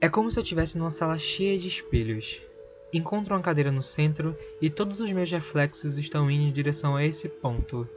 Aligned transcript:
É 0.00 0.08
como 0.08 0.30
se 0.30 0.38
eu 0.38 0.44
estivesse 0.44 0.78
numa 0.78 0.92
sala 0.92 1.18
cheia 1.18 1.58
de 1.58 1.66
espelhos. 1.66 2.40
Encontro 2.92 3.34
uma 3.34 3.42
cadeira 3.42 3.72
no 3.72 3.82
centro 3.82 4.38
e 4.62 4.70
todos 4.70 5.00
os 5.00 5.10
meus 5.10 5.28
reflexos 5.28 5.98
estão 5.98 6.30
indo 6.30 6.44
em 6.44 6.52
direção 6.52 6.94
a 6.94 7.04
esse 7.04 7.28
ponto. 7.28 7.88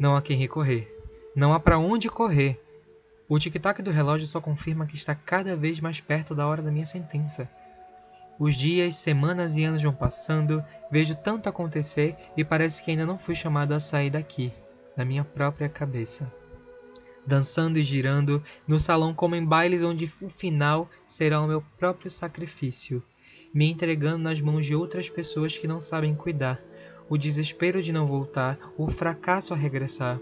Não 0.00 0.16
há 0.16 0.22
quem 0.22 0.36
recorrer. 0.36 0.92
Não 1.36 1.54
há 1.54 1.60
para 1.60 1.78
onde 1.78 2.08
correr. 2.08 2.60
O 3.28 3.38
tic-tac 3.38 3.80
do 3.82 3.92
relógio 3.92 4.26
só 4.26 4.40
confirma 4.40 4.84
que 4.84 4.96
está 4.96 5.14
cada 5.14 5.54
vez 5.54 5.78
mais 5.78 6.00
perto 6.00 6.34
da 6.34 6.44
hora 6.44 6.60
da 6.60 6.72
minha 6.72 6.86
sentença. 6.86 7.48
Os 8.36 8.56
dias, 8.56 8.96
semanas 8.96 9.56
e 9.56 9.62
anos 9.62 9.82
vão 9.82 9.92
passando, 9.92 10.64
vejo 10.90 11.14
tanto 11.14 11.48
acontecer 11.48 12.16
e 12.36 12.44
parece 12.44 12.82
que 12.82 12.90
ainda 12.90 13.06
não 13.06 13.16
fui 13.16 13.36
chamado 13.36 13.74
a 13.74 13.78
sair 13.78 14.10
daqui, 14.10 14.52
da 14.96 15.04
minha 15.04 15.22
própria 15.22 15.68
cabeça 15.68 16.32
dançando 17.28 17.78
e 17.78 17.82
girando 17.82 18.42
no 18.66 18.80
salão 18.80 19.12
como 19.12 19.36
em 19.36 19.44
bailes 19.44 19.82
onde 19.82 20.10
o 20.20 20.28
final 20.30 20.88
será 21.04 21.40
o 21.40 21.46
meu 21.46 21.62
próprio 21.78 22.10
sacrifício, 22.10 23.02
me 23.52 23.70
entregando 23.70 24.18
nas 24.18 24.40
mãos 24.40 24.64
de 24.64 24.74
outras 24.74 25.10
pessoas 25.10 25.56
que 25.56 25.68
não 25.68 25.78
sabem 25.78 26.14
cuidar, 26.14 26.58
o 27.08 27.18
desespero 27.18 27.82
de 27.82 27.92
não 27.92 28.06
voltar, 28.06 28.58
o 28.78 28.88
fracasso 28.88 29.52
a 29.52 29.56
regressar. 29.56 30.18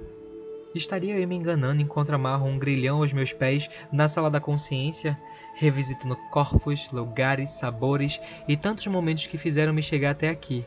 Estaria 0.75 1.19
eu 1.19 1.29
me 1.29 1.37
enganando 1.37 1.81
enquanto 1.81 2.11
amarro 2.11 2.47
um 2.47 2.59
grilhão 2.59 2.99
aos 2.99 3.13
meus 3.13 3.33
pés 3.33 3.71
na 3.91 4.09
sala 4.09 4.31
da 4.31 4.41
consciência, 4.41 5.19
revisitando 5.55 6.17
corpos, 6.31 6.91
lugares, 6.93 7.51
sabores 7.51 8.21
e 8.47 8.57
tantos 8.57 8.87
momentos 8.89 9.27
que 9.27 9.39
fizeram 9.39 9.73
me 9.73 9.83
chegar 9.83 10.11
até 10.11 10.29
aqui? 10.29 10.67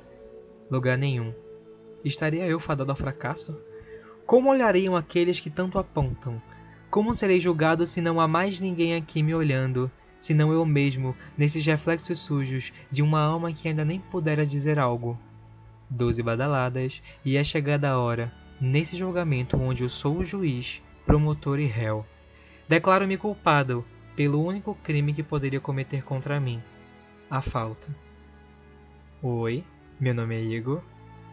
Lugar 0.72 0.98
nenhum. 0.98 1.34
Estaria 2.04 2.48
eu 2.48 2.60
fadado 2.60 2.92
ao 2.92 2.98
fracasso? 2.98 3.69
Como 4.30 4.52
olhariam 4.52 4.96
aqueles 4.96 5.40
que 5.40 5.50
tanto 5.50 5.80
apontam? 5.80 6.40
Como 6.92 7.16
serei 7.16 7.40
julgado 7.40 7.88
se 7.88 8.00
não 8.00 8.22
há 8.22 8.28
mais 8.28 8.60
ninguém 8.60 8.94
aqui 8.94 9.24
me 9.24 9.34
olhando, 9.34 9.90
senão 10.20 10.54
eu 10.54 10.64
mesmo, 10.68 11.16
nesses 11.36 11.66
reflexos 11.66 12.20
sujos 12.20 12.72
de 12.92 13.02
uma 13.02 13.20
alma 13.20 13.52
que 13.52 13.68
ainda 13.68 13.84
nem 13.84 14.00
pudera 14.00 14.46
dizer 14.46 14.78
algo? 14.78 15.18
Doze 15.90 16.22
badaladas, 16.22 17.02
e 17.26 17.38
é 17.38 17.44
chegada 17.44 17.90
a 17.90 17.98
hora, 17.98 18.32
nesse 18.62 18.96
julgamento 18.96 19.58
onde 19.58 19.82
eu 19.82 19.90
sou 19.90 20.20
o 20.20 20.24
juiz, 20.24 20.80
promotor 21.08 21.60
e 21.60 21.66
réu. 21.66 22.06
Declaro-me 22.68 23.18
culpado 23.18 23.84
pelo 24.16 24.46
único 24.46 24.76
crime 24.84 25.12
que 25.12 25.24
poderia 25.24 25.60
cometer 25.60 26.04
contra 26.04 26.40
mim: 26.40 26.62
a 27.32 27.42
falta. 27.42 27.88
Oi, 29.24 29.64
meu 30.00 30.14
nome 30.14 30.36
é 30.36 30.44
Igor 30.44 30.84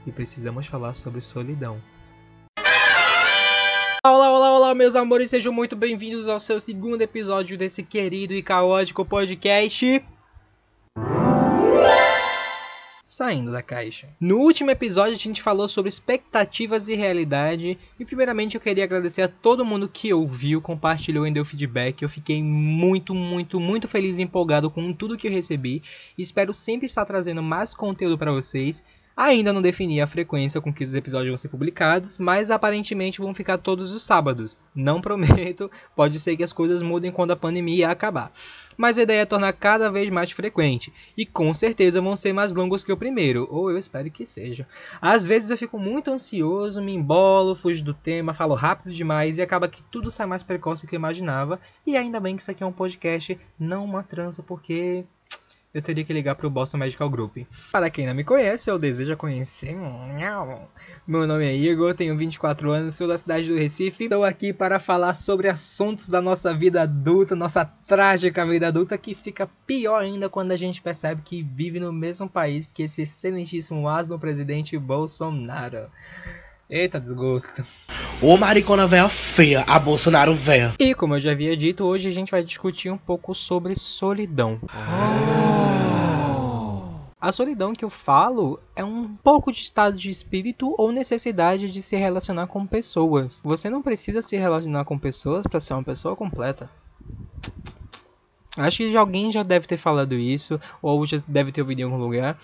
e 0.06 0.10
precisamos 0.10 0.66
falar 0.66 0.94
sobre 0.94 1.20
solidão. 1.20 1.78
Olá, 4.08 4.30
olá, 4.30 4.52
olá, 4.52 4.74
meus 4.74 4.94
amores, 4.94 5.30
sejam 5.30 5.52
muito 5.52 5.74
bem-vindos 5.74 6.28
ao 6.28 6.38
seu 6.38 6.60
segundo 6.60 7.02
episódio 7.02 7.58
desse 7.58 7.82
querido 7.82 8.34
e 8.34 8.40
caótico 8.40 9.04
podcast. 9.04 10.00
Saindo 13.02 13.50
da 13.50 13.62
caixa. 13.62 14.08
No 14.20 14.36
último 14.36 14.70
episódio 14.70 15.14
a 15.14 15.18
gente 15.18 15.42
falou 15.42 15.66
sobre 15.66 15.88
expectativas 15.88 16.86
e 16.86 16.94
realidade. 16.94 17.76
E 17.98 18.04
primeiramente 18.04 18.54
eu 18.54 18.60
queria 18.60 18.84
agradecer 18.84 19.22
a 19.22 19.28
todo 19.28 19.64
mundo 19.64 19.88
que 19.88 20.14
ouviu, 20.14 20.62
compartilhou 20.62 21.26
e 21.26 21.32
deu 21.32 21.44
feedback. 21.44 22.00
Eu 22.00 22.08
fiquei 22.08 22.40
muito, 22.40 23.12
muito, 23.12 23.58
muito 23.58 23.88
feliz 23.88 24.18
e 24.18 24.22
empolgado 24.22 24.70
com 24.70 24.92
tudo 24.92 25.16
que 25.16 25.26
eu 25.26 25.32
recebi. 25.32 25.82
Espero 26.16 26.54
sempre 26.54 26.86
estar 26.86 27.04
trazendo 27.04 27.42
mais 27.42 27.74
conteúdo 27.74 28.16
para 28.16 28.30
vocês. 28.30 28.84
Ainda 29.16 29.50
não 29.50 29.62
defini 29.62 29.98
a 29.98 30.06
frequência 30.06 30.60
com 30.60 30.70
que 30.70 30.84
os 30.84 30.94
episódios 30.94 31.30
vão 31.30 31.36
ser 31.38 31.48
publicados, 31.48 32.18
mas 32.18 32.50
aparentemente 32.50 33.18
vão 33.18 33.32
ficar 33.32 33.56
todos 33.56 33.94
os 33.94 34.02
sábados. 34.02 34.58
Não 34.74 35.00
prometo, 35.02 35.70
pode 35.94 36.20
ser 36.20 36.36
que 36.36 36.42
as 36.42 36.52
coisas 36.52 36.82
mudem 36.82 37.10
quando 37.10 37.30
a 37.30 37.36
pandemia 37.36 37.88
acabar. 37.88 38.30
Mas 38.76 38.98
a 38.98 39.02
ideia 39.02 39.22
é 39.22 39.24
tornar 39.24 39.54
cada 39.54 39.90
vez 39.90 40.10
mais 40.10 40.30
frequente, 40.30 40.92
e 41.16 41.24
com 41.24 41.54
certeza 41.54 41.98
vão 41.98 42.14
ser 42.14 42.34
mais 42.34 42.52
longos 42.52 42.84
que 42.84 42.92
o 42.92 42.96
primeiro, 42.96 43.48
ou 43.50 43.70
eu 43.70 43.78
espero 43.78 44.10
que 44.10 44.26
seja. 44.26 44.68
Às 45.00 45.26
vezes 45.26 45.48
eu 45.48 45.56
fico 45.56 45.78
muito 45.78 46.10
ansioso, 46.10 46.82
me 46.82 46.92
embolo, 46.92 47.54
fujo 47.54 47.82
do 47.82 47.94
tema, 47.94 48.34
falo 48.34 48.54
rápido 48.54 48.92
demais 48.92 49.38
e 49.38 49.42
acaba 49.42 49.66
que 49.66 49.82
tudo 49.84 50.10
sai 50.10 50.26
mais 50.26 50.42
precoce 50.42 50.84
do 50.84 50.90
que 50.90 50.94
eu 50.94 50.98
imaginava. 50.98 51.58
E 51.86 51.96
ainda 51.96 52.20
bem 52.20 52.36
que 52.36 52.42
isso 52.42 52.50
aqui 52.50 52.62
é 52.62 52.66
um 52.66 52.72
podcast, 52.72 53.40
não 53.58 53.82
uma 53.82 54.02
trança, 54.02 54.42
porque 54.42 55.06
eu 55.76 55.82
teria 55.82 56.02
que 56.02 56.12
ligar 56.12 56.34
para 56.34 56.46
o 56.46 56.50
Boston 56.50 56.78
Medical 56.78 57.10
Group. 57.10 57.36
Para 57.70 57.90
quem 57.90 58.06
não 58.06 58.14
me 58.14 58.24
conhece 58.24 58.70
ou 58.70 58.78
deseja 58.78 59.14
conhecer, 59.14 59.76
meu 61.06 61.26
nome 61.26 61.44
é 61.44 61.54
Igor, 61.54 61.92
tenho 61.92 62.16
24 62.16 62.70
anos, 62.70 62.94
sou 62.94 63.06
da 63.06 63.18
cidade 63.18 63.46
do 63.46 63.58
Recife. 63.58 64.04
Estou 64.04 64.24
aqui 64.24 64.54
para 64.54 64.78
falar 64.78 65.12
sobre 65.12 65.48
assuntos 65.48 66.08
da 66.08 66.22
nossa 66.22 66.54
vida 66.54 66.80
adulta, 66.80 67.36
nossa 67.36 67.62
trágica 67.62 68.46
vida 68.46 68.68
adulta, 68.68 68.96
que 68.96 69.14
fica 69.14 69.50
pior 69.66 70.02
ainda 70.02 70.30
quando 70.30 70.52
a 70.52 70.56
gente 70.56 70.80
percebe 70.80 71.20
que 71.22 71.42
vive 71.42 71.78
no 71.78 71.92
mesmo 71.92 72.26
país 72.26 72.72
que 72.72 72.84
esse 72.84 73.02
excelentíssimo 73.02 73.86
asno 73.86 74.18
presidente 74.18 74.78
Bolsonaro. 74.78 75.90
Eita 76.68 76.98
desgosto. 76.98 77.64
Ô 78.20 78.36
maricona 78.36 78.88
véia 78.88 79.08
feia, 79.08 79.62
a 79.68 79.78
Bolsonaro 79.78 80.34
véia. 80.34 80.74
E 80.80 80.96
como 80.96 81.14
eu 81.14 81.20
já 81.20 81.30
havia 81.30 81.56
dito, 81.56 81.84
hoje 81.84 82.08
a 82.08 82.12
gente 82.12 82.32
vai 82.32 82.42
discutir 82.42 82.90
um 82.90 82.98
pouco 82.98 83.32
sobre 83.32 83.76
solidão. 83.76 84.58
Oh. 84.64 85.46
A 87.20 87.30
solidão 87.30 87.72
que 87.72 87.84
eu 87.84 87.90
falo 87.90 88.58
é 88.74 88.84
um 88.84 89.16
pouco 89.22 89.52
de 89.52 89.62
estado 89.62 89.96
de 89.96 90.10
espírito 90.10 90.74
ou 90.76 90.90
necessidade 90.90 91.70
de 91.70 91.80
se 91.80 91.94
relacionar 91.94 92.48
com 92.48 92.66
pessoas. 92.66 93.40
Você 93.44 93.70
não 93.70 93.80
precisa 93.80 94.20
se 94.20 94.36
relacionar 94.36 94.84
com 94.84 94.98
pessoas 94.98 95.46
para 95.46 95.60
ser 95.60 95.74
uma 95.74 95.84
pessoa 95.84 96.16
completa. 96.16 96.68
Acho 98.56 98.78
que 98.78 98.96
alguém 98.96 99.30
já 99.30 99.44
deve 99.44 99.68
ter 99.68 99.76
falado 99.76 100.14
isso, 100.14 100.58
ou 100.82 101.06
já 101.06 101.18
deve 101.28 101.52
ter 101.52 101.60
ouvido 101.60 101.80
em 101.80 101.84
algum 101.84 101.98
lugar 101.98 102.36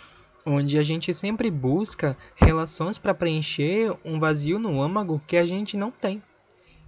onde 0.45 0.79
a 0.79 0.83
gente 0.83 1.13
sempre 1.15 1.51
busca 1.51 2.17
relações 2.35 2.99
para 2.99 3.15
preencher 3.15 3.95
um 4.05 4.19
vazio 4.19 4.59
no 4.59 4.83
âmago 4.83 5.23
que 5.27 5.37
a 5.37 5.47
gente 5.47 5.77
não 5.77 5.91
tem, 5.91 6.23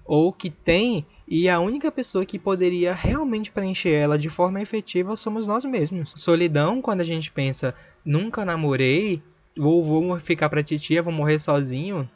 ou 0.04 0.32
que 0.32 0.50
tem 0.50 1.06
e 1.26 1.48
a 1.48 1.58
única 1.58 1.90
pessoa 1.90 2.26
que 2.26 2.38
poderia 2.38 2.92
realmente 2.92 3.50
preencher 3.50 3.92
ela 3.92 4.18
de 4.18 4.28
forma 4.28 4.60
efetiva 4.60 5.16
somos 5.16 5.46
nós 5.46 5.64
mesmos. 5.64 6.12
Solidão, 6.14 6.82
quando 6.82 7.00
a 7.00 7.04
gente 7.04 7.32
pensa, 7.32 7.74
nunca 8.04 8.44
namorei, 8.44 9.22
ou 9.58 9.82
vou 9.82 10.18
ficar 10.18 10.50
pra 10.50 10.62
titia, 10.62 11.02
vou 11.02 11.12
morrer 11.12 11.38
sozinho. 11.38 12.08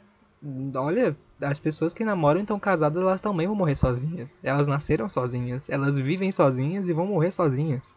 Olha, 0.75 1.17
as 1.41 1.59
pessoas 1.59 1.93
que 1.93 2.05
namoram 2.05 2.39
e 2.39 2.43
estão 2.43 2.59
casadas, 2.59 3.01
elas 3.01 3.19
também 3.19 3.47
vão 3.47 3.55
morrer 3.55 3.75
sozinhas. 3.75 4.35
Elas 4.43 4.67
nasceram 4.67 5.09
sozinhas, 5.09 5.69
elas 5.69 5.97
vivem 5.97 6.31
sozinhas 6.31 6.87
e 6.87 6.93
vão 6.93 7.07
morrer 7.07 7.31
sozinhas. 7.31 7.95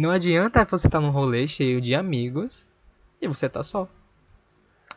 Não 0.00 0.10
adianta 0.10 0.64
você 0.64 0.86
estar 0.86 0.98
tá 0.98 1.00
num 1.06 1.10
rolê 1.10 1.46
cheio 1.46 1.78
de 1.78 1.94
amigos 1.94 2.64
e 3.20 3.28
você 3.28 3.50
tá 3.50 3.62
só. 3.62 3.86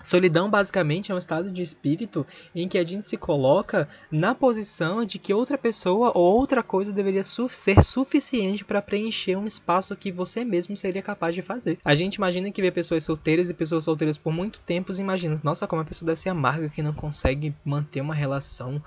Solidão 0.01 0.49
basicamente 0.49 1.11
é 1.11 1.15
um 1.15 1.17
estado 1.17 1.51
de 1.51 1.61
espírito 1.61 2.25
em 2.55 2.69
que 2.69 2.77
a 2.77 2.85
gente 2.85 3.03
se 3.03 3.17
coloca 3.17 3.89
na 4.09 4.33
posição 4.33 5.03
de 5.03 5.19
que 5.19 5.33
outra 5.33 5.57
pessoa 5.57 6.13
ou 6.15 6.23
outra 6.23 6.63
coisa 6.63 6.93
deveria 6.93 7.21
su 7.21 7.49
ser 7.49 7.83
suficiente 7.83 8.63
para 8.63 8.81
preencher 8.81 9.35
um 9.35 9.45
espaço 9.45 9.93
que 9.93 10.09
você 10.09 10.45
mesmo 10.45 10.77
seria 10.77 11.01
capaz 11.01 11.35
de 11.35 11.41
fazer. 11.41 11.79
A 11.83 11.93
gente 11.93 12.15
imagina 12.15 12.49
que 12.49 12.61
vê 12.61 12.71
pessoas 12.71 13.03
solteiras 13.03 13.49
e 13.49 13.53
pessoas 13.53 13.83
solteiras 13.83 14.17
por 14.17 14.31
muito 14.31 14.61
tempo 14.65 14.93
e 14.93 15.01
imagina, 15.01 15.35
nossa, 15.43 15.67
como 15.67 15.81
a 15.81 15.85
pessoa 15.85 16.07
deve 16.07 16.21
ser 16.21 16.29
amarga 16.29 16.69
que 16.69 16.81
não 16.81 16.93
consegue 16.93 17.53
manter 17.65 17.99
uma 17.99 18.15
relação. 18.15 18.81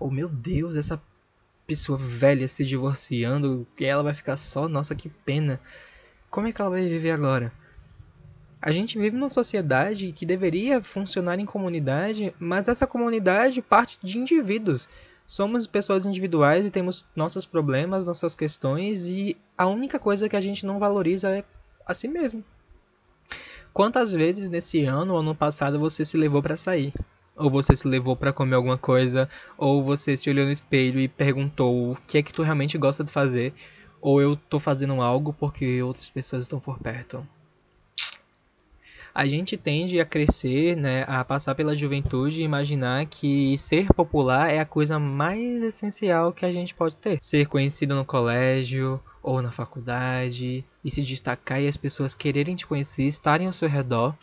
Oh, 0.00 0.10
meu 0.10 0.28
Deus, 0.28 0.74
essa 0.74 1.00
pessoa 1.70 1.96
velha 1.96 2.48
se 2.48 2.64
divorciando 2.64 3.64
e 3.78 3.84
ela 3.84 4.02
vai 4.02 4.12
ficar 4.12 4.36
só, 4.36 4.68
nossa, 4.68 4.92
que 4.92 5.08
pena. 5.08 5.60
Como 6.28 6.48
é 6.48 6.52
que 6.52 6.60
ela 6.60 6.70
vai 6.70 6.84
viver 6.84 7.12
agora? 7.12 7.52
A 8.60 8.72
gente 8.72 8.98
vive 8.98 9.16
numa 9.16 9.28
sociedade 9.28 10.10
que 10.10 10.26
deveria 10.26 10.82
funcionar 10.82 11.38
em 11.38 11.46
comunidade, 11.46 12.34
mas 12.40 12.66
essa 12.66 12.88
comunidade 12.88 13.62
parte 13.62 14.00
de 14.02 14.18
indivíduos. 14.18 14.88
Somos 15.28 15.64
pessoas 15.64 16.04
individuais 16.04 16.66
e 16.66 16.70
temos 16.70 17.06
nossos 17.14 17.46
problemas, 17.46 18.08
nossas 18.08 18.34
questões, 18.34 19.06
e 19.06 19.36
a 19.56 19.64
única 19.68 19.96
coisa 19.96 20.28
que 20.28 20.34
a 20.34 20.40
gente 20.40 20.66
não 20.66 20.80
valoriza 20.80 21.30
é 21.30 21.44
a 21.86 21.94
si 21.94 22.08
mesmo. 22.08 22.42
Quantas 23.72 24.10
vezes 24.10 24.48
nesse 24.48 24.84
ano 24.86 25.14
ou 25.14 25.20
ano 25.20 25.36
passado 25.36 25.78
você 25.78 26.04
se 26.04 26.16
levou 26.16 26.42
para 26.42 26.56
sair? 26.56 26.92
Ou 27.40 27.50
você 27.50 27.74
se 27.74 27.88
levou 27.88 28.14
para 28.14 28.32
comer 28.32 28.54
alguma 28.54 28.78
coisa, 28.78 29.28
ou 29.56 29.82
você 29.82 30.16
se 30.16 30.28
olhou 30.28 30.46
no 30.46 30.52
espelho 30.52 31.00
e 31.00 31.08
perguntou 31.08 31.92
o 31.92 31.96
que 32.06 32.18
é 32.18 32.22
que 32.22 32.32
tu 32.32 32.42
realmente 32.42 32.76
gosta 32.76 33.02
de 33.02 33.10
fazer, 33.10 33.54
ou 34.00 34.20
eu 34.20 34.36
tô 34.36 34.60
fazendo 34.60 35.00
algo 35.00 35.32
porque 35.32 35.82
outras 35.82 36.08
pessoas 36.08 36.42
estão 36.42 36.60
por 36.60 36.78
perto. 36.78 37.26
A 39.12 39.26
gente 39.26 39.56
tende 39.56 40.00
a 40.00 40.04
crescer, 40.04 40.76
né, 40.76 41.04
a 41.08 41.24
passar 41.24 41.54
pela 41.56 41.74
juventude 41.74 42.40
e 42.40 42.44
imaginar 42.44 43.06
que 43.06 43.58
ser 43.58 43.92
popular 43.92 44.48
é 44.48 44.60
a 44.60 44.64
coisa 44.64 45.00
mais 45.00 45.62
essencial 45.62 46.32
que 46.32 46.46
a 46.46 46.52
gente 46.52 46.74
pode 46.74 46.96
ter. 46.96 47.20
Ser 47.20 47.46
conhecido 47.46 47.94
no 47.94 48.04
colégio 48.04 49.00
ou 49.20 49.42
na 49.42 49.50
faculdade 49.50 50.64
e 50.84 50.90
se 50.90 51.02
destacar 51.02 51.60
e 51.60 51.66
as 51.66 51.76
pessoas 51.76 52.14
quererem 52.14 52.54
te 52.54 52.66
conhecer, 52.66 53.02
estarem 53.02 53.48
ao 53.48 53.52
seu 53.52 53.68
redor. 53.68 54.14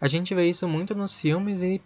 A 0.00 0.06
gente 0.06 0.34
vê 0.34 0.48
isso 0.48 0.68
muito 0.68 0.94
nos 0.94 1.18
filmes 1.18 1.62
e 1.62 1.80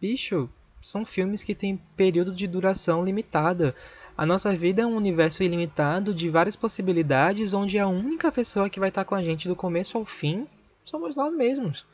bicho, 0.00 0.48
são 0.80 1.04
filmes 1.04 1.42
que 1.42 1.54
têm 1.54 1.80
período 1.96 2.32
de 2.32 2.46
duração 2.46 3.04
limitada. 3.04 3.74
A 4.16 4.24
nossa 4.24 4.54
vida 4.56 4.82
é 4.82 4.86
um 4.86 4.96
universo 4.96 5.42
ilimitado 5.42 6.14
de 6.14 6.28
várias 6.28 6.56
possibilidades, 6.56 7.54
onde 7.54 7.78
a 7.78 7.86
única 7.86 8.32
pessoa 8.32 8.70
que 8.70 8.80
vai 8.80 8.88
estar 8.88 9.04
com 9.04 9.14
a 9.14 9.22
gente 9.22 9.48
do 9.48 9.56
começo 9.56 9.96
ao 9.96 10.04
fim 10.04 10.46
somos 10.84 11.14
nós 11.14 11.34
mesmos. 11.34 11.86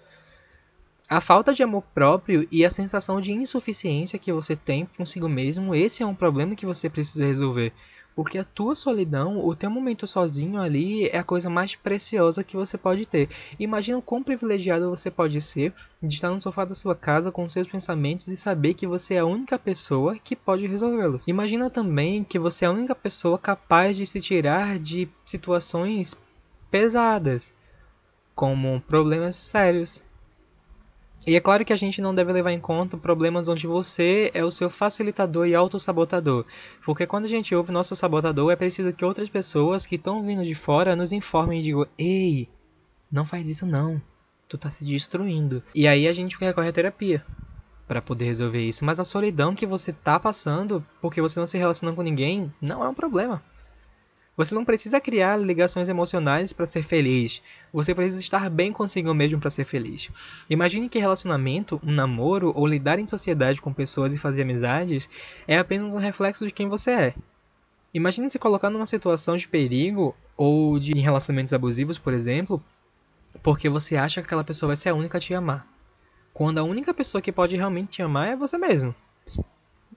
A 1.08 1.20
falta 1.20 1.52
de 1.52 1.62
amor 1.62 1.82
próprio 1.94 2.48
e 2.50 2.64
a 2.64 2.70
sensação 2.70 3.20
de 3.20 3.30
insuficiência 3.30 4.18
que 4.18 4.32
você 4.32 4.56
tem 4.56 4.86
consigo 4.96 5.28
mesmo, 5.28 5.74
esse 5.74 6.02
é 6.02 6.06
um 6.06 6.14
problema 6.14 6.56
que 6.56 6.64
você 6.64 6.88
precisa 6.88 7.26
resolver. 7.26 7.72
Porque 8.14 8.38
a 8.38 8.44
tua 8.44 8.76
solidão, 8.76 9.44
o 9.44 9.56
teu 9.56 9.68
momento 9.68 10.06
sozinho 10.06 10.60
ali 10.60 11.08
é 11.08 11.18
a 11.18 11.24
coisa 11.24 11.50
mais 11.50 11.74
preciosa 11.74 12.44
que 12.44 12.56
você 12.56 12.78
pode 12.78 13.06
ter. 13.06 13.28
Imagina 13.58 13.98
o 13.98 14.02
quão 14.02 14.22
privilegiado 14.22 14.88
você 14.88 15.10
pode 15.10 15.40
ser 15.40 15.72
de 16.00 16.14
estar 16.14 16.30
no 16.30 16.40
sofá 16.40 16.64
da 16.64 16.74
sua 16.74 16.94
casa 16.94 17.32
com 17.32 17.48
seus 17.48 17.66
pensamentos 17.66 18.28
e 18.28 18.36
saber 18.36 18.74
que 18.74 18.86
você 18.86 19.14
é 19.14 19.18
a 19.18 19.26
única 19.26 19.58
pessoa 19.58 20.16
que 20.16 20.36
pode 20.36 20.66
resolvê-los. 20.66 21.26
Imagina 21.26 21.68
também 21.68 22.22
que 22.22 22.38
você 22.38 22.64
é 22.64 22.68
a 22.68 22.72
única 22.72 22.94
pessoa 22.94 23.36
capaz 23.36 23.96
de 23.96 24.06
se 24.06 24.20
tirar 24.20 24.78
de 24.78 25.08
situações 25.26 26.16
pesadas, 26.70 27.52
como 28.34 28.80
problemas 28.82 29.36
sérios, 29.36 30.00
e 31.26 31.34
é 31.34 31.40
claro 31.40 31.64
que 31.64 31.72
a 31.72 31.76
gente 31.76 32.02
não 32.02 32.14
deve 32.14 32.32
levar 32.32 32.52
em 32.52 32.60
conta 32.60 32.96
problemas 32.96 33.48
onde 33.48 33.66
você 33.66 34.30
é 34.34 34.44
o 34.44 34.50
seu 34.50 34.68
facilitador 34.68 35.46
e 35.46 35.54
autossabotador. 35.54 36.44
Porque 36.84 37.06
quando 37.06 37.24
a 37.24 37.28
gente 37.28 37.54
ouve 37.54 37.72
nosso 37.72 37.96
sabotador, 37.96 38.52
é 38.52 38.56
preciso 38.56 38.92
que 38.92 39.04
outras 39.04 39.28
pessoas 39.28 39.86
que 39.86 39.96
estão 39.96 40.22
vindo 40.22 40.44
de 40.44 40.54
fora 40.54 40.94
nos 40.94 41.12
informem 41.12 41.60
e 41.60 41.62
digam: 41.62 41.86
Ei, 41.98 42.48
não 43.10 43.24
faz 43.24 43.48
isso 43.48 43.64
não. 43.64 44.00
Tu 44.48 44.58
tá 44.58 44.70
se 44.70 44.84
destruindo. 44.84 45.62
E 45.74 45.88
aí 45.88 46.06
a 46.06 46.12
gente 46.12 46.36
recorre 46.38 46.68
à 46.68 46.72
terapia 46.72 47.24
para 47.88 48.02
poder 48.02 48.26
resolver 48.26 48.60
isso. 48.60 48.84
Mas 48.84 49.00
a 49.00 49.04
solidão 49.04 49.54
que 49.54 49.66
você 49.66 49.92
tá 49.92 50.18
passando 50.20 50.84
porque 51.00 51.20
você 51.20 51.40
não 51.40 51.46
se 51.46 51.56
relaciona 51.56 51.94
com 51.94 52.02
ninguém 52.02 52.52
não 52.60 52.84
é 52.84 52.88
um 52.88 52.94
problema. 52.94 53.42
Você 54.36 54.54
não 54.54 54.64
precisa 54.64 55.00
criar 55.00 55.36
ligações 55.36 55.88
emocionais 55.88 56.52
para 56.52 56.66
ser 56.66 56.82
feliz. 56.82 57.40
Você 57.72 57.94
precisa 57.94 58.20
estar 58.20 58.50
bem 58.50 58.72
consigo 58.72 59.14
mesmo 59.14 59.38
para 59.38 59.50
ser 59.50 59.64
feliz. 59.64 60.10
Imagine 60.50 60.88
que 60.88 60.98
relacionamento, 60.98 61.80
um 61.84 61.92
namoro 61.92 62.52
ou 62.56 62.66
lidar 62.66 62.98
em 62.98 63.06
sociedade 63.06 63.62
com 63.62 63.72
pessoas 63.72 64.12
e 64.12 64.18
fazer 64.18 64.42
amizades 64.42 65.08
é 65.46 65.56
apenas 65.56 65.94
um 65.94 65.98
reflexo 65.98 66.44
de 66.44 66.52
quem 66.52 66.68
você 66.68 66.90
é. 66.90 67.14
Imagine 67.92 68.28
se 68.28 68.38
colocar 68.38 68.70
numa 68.70 68.86
situação 68.86 69.36
de 69.36 69.46
perigo 69.46 70.16
ou 70.36 70.80
de 70.80 70.98
relacionamentos 70.98 71.52
abusivos, 71.52 71.96
por 71.96 72.12
exemplo, 72.12 72.60
porque 73.40 73.68
você 73.68 73.96
acha 73.96 74.20
que 74.20 74.26
aquela 74.26 74.42
pessoa 74.42 74.68
vai 74.68 74.76
ser 74.76 74.88
a 74.88 74.94
única 74.94 75.18
a 75.18 75.20
te 75.20 75.32
amar. 75.32 75.64
Quando 76.32 76.58
a 76.58 76.64
única 76.64 76.92
pessoa 76.92 77.22
que 77.22 77.30
pode 77.30 77.54
realmente 77.54 77.90
te 77.90 78.02
amar 78.02 78.28
é 78.28 78.36
você 78.36 78.58
mesmo 78.58 78.92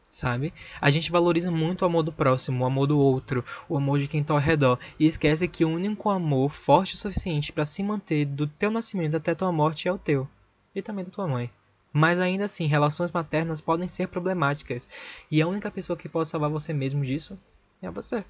sabe? 0.09 0.53
A 0.79 0.89
gente 0.89 1.11
valoriza 1.11 1.51
muito 1.51 1.81
o 1.81 1.85
amor 1.85 2.03
do 2.03 2.11
próximo, 2.11 2.63
o 2.63 2.67
amor 2.67 2.87
do 2.87 2.99
outro, 2.99 3.43
o 3.67 3.77
amor 3.77 3.99
de 3.99 4.07
quem 4.07 4.21
está 4.21 4.33
ao 4.33 4.39
redor 4.39 4.79
e 4.99 5.05
esquece 5.05 5.47
que 5.47 5.65
o 5.65 5.69
único 5.69 6.09
amor 6.09 6.51
forte 6.51 6.95
o 6.95 6.97
suficiente 6.97 7.51
para 7.51 7.65
se 7.65 7.83
manter 7.83 8.25
do 8.25 8.47
teu 8.47 8.71
nascimento 8.71 9.15
até 9.15 9.35
tua 9.35 9.51
morte 9.51 9.87
é 9.87 9.91
o 9.91 9.97
teu 9.97 10.27
e 10.73 10.81
também 10.81 11.05
da 11.05 11.11
tua 11.11 11.27
mãe. 11.27 11.49
Mas 11.91 12.19
ainda 12.19 12.45
assim, 12.45 12.67
relações 12.67 13.11
maternas 13.11 13.61
podem 13.61 13.87
ser 13.87 14.07
problemáticas 14.07 14.87
e 15.31 15.41
a 15.41 15.47
única 15.47 15.71
pessoa 15.71 15.97
que 15.97 16.09
pode 16.09 16.29
salvar 16.29 16.49
você 16.49 16.73
mesmo 16.73 17.03
disso 17.03 17.37
é 17.81 17.89
você. 17.89 18.23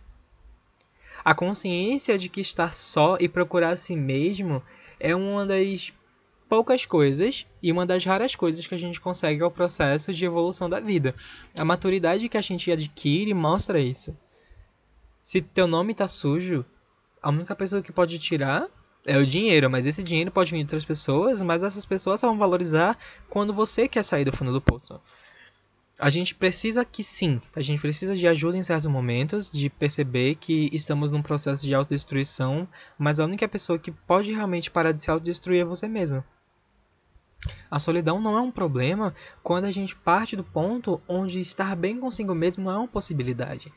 A 1.23 1.35
consciência 1.35 2.17
de 2.17 2.29
que 2.29 2.39
estar 2.39 2.73
só 2.73 3.17
e 3.19 3.27
procurar 3.27 3.71
a 3.71 3.77
si 3.77 3.95
mesmo 3.95 4.63
é 4.99 5.15
uma 5.15 5.45
das 5.45 5.91
poucas 6.49 6.85
coisas 6.85 7.45
e 7.61 7.71
uma 7.71 7.85
das 7.85 8.03
raras 8.05 8.35
coisas 8.35 8.65
que 8.65 8.75
a 8.75 8.77
gente 8.77 8.99
consegue 8.99 9.41
é 9.41 9.45
o 9.45 9.51
processo 9.51 10.13
de 10.13 10.25
evolução 10.25 10.69
da 10.69 10.79
vida. 10.79 11.13
A 11.57 11.65
maturidade 11.65 12.29
que 12.29 12.37
a 12.37 12.41
gente 12.41 12.71
adquire 12.71 13.33
mostra 13.33 13.79
isso. 13.79 14.17
Se 15.21 15.41
teu 15.41 15.67
nome 15.67 15.93
tá 15.93 16.07
sujo, 16.07 16.65
a 17.21 17.29
única 17.29 17.55
pessoa 17.55 17.81
que 17.81 17.91
pode 17.91 18.17
tirar 18.17 18.67
é 19.05 19.17
o 19.17 19.25
dinheiro, 19.25 19.69
mas 19.69 19.85
esse 19.85 20.03
dinheiro 20.03 20.31
pode 20.31 20.51
vir 20.51 20.57
de 20.57 20.63
outras 20.63 20.85
pessoas, 20.85 21.41
mas 21.41 21.63
essas 21.63 21.85
pessoas 21.85 22.19
só 22.19 22.27
vão 22.27 22.37
valorizar 22.37 22.97
quando 23.29 23.53
você 23.53 23.87
quer 23.87 24.03
sair 24.03 24.25
do 24.25 24.35
fundo 24.35 24.53
do 24.53 24.61
poço. 24.61 24.99
A 25.99 26.11
gente 26.11 26.35
precisa 26.35 26.85
que 26.85 27.03
sim, 27.03 27.41
a 27.55 27.61
gente 27.61 27.81
precisa 27.81 28.15
de 28.15 28.27
ajuda 28.27 28.55
em 28.55 28.63
certos 28.63 28.85
momentos, 28.85 29.51
de 29.51 29.67
perceber 29.67 30.35
que 30.35 30.69
estamos 30.71 31.11
num 31.11 31.23
processo 31.23 31.65
de 31.65 31.73
autodestruição, 31.73 32.67
mas 32.99 33.19
a 33.19 33.25
única 33.25 33.47
pessoa 33.47 33.79
que 33.79 33.91
pode 33.91 34.31
realmente 34.31 34.69
parar 34.69 34.91
de 34.91 35.01
se 35.01 35.09
autodestruir 35.09 35.61
é 35.61 35.65
você 35.65 35.87
mesmo. 35.87 36.23
A 37.69 37.79
solidão 37.79 38.21
não 38.21 38.37
é 38.37 38.41
um 38.41 38.51
problema 38.51 39.13
quando 39.43 39.65
a 39.65 39.71
gente 39.71 39.95
parte 39.95 40.35
do 40.35 40.43
ponto 40.43 41.01
onde 41.07 41.39
estar 41.39 41.75
bem 41.75 41.99
consigo 41.99 42.33
mesmo 42.33 42.69
é 42.69 42.77
uma 42.77 42.87
possibilidade. 42.87 43.71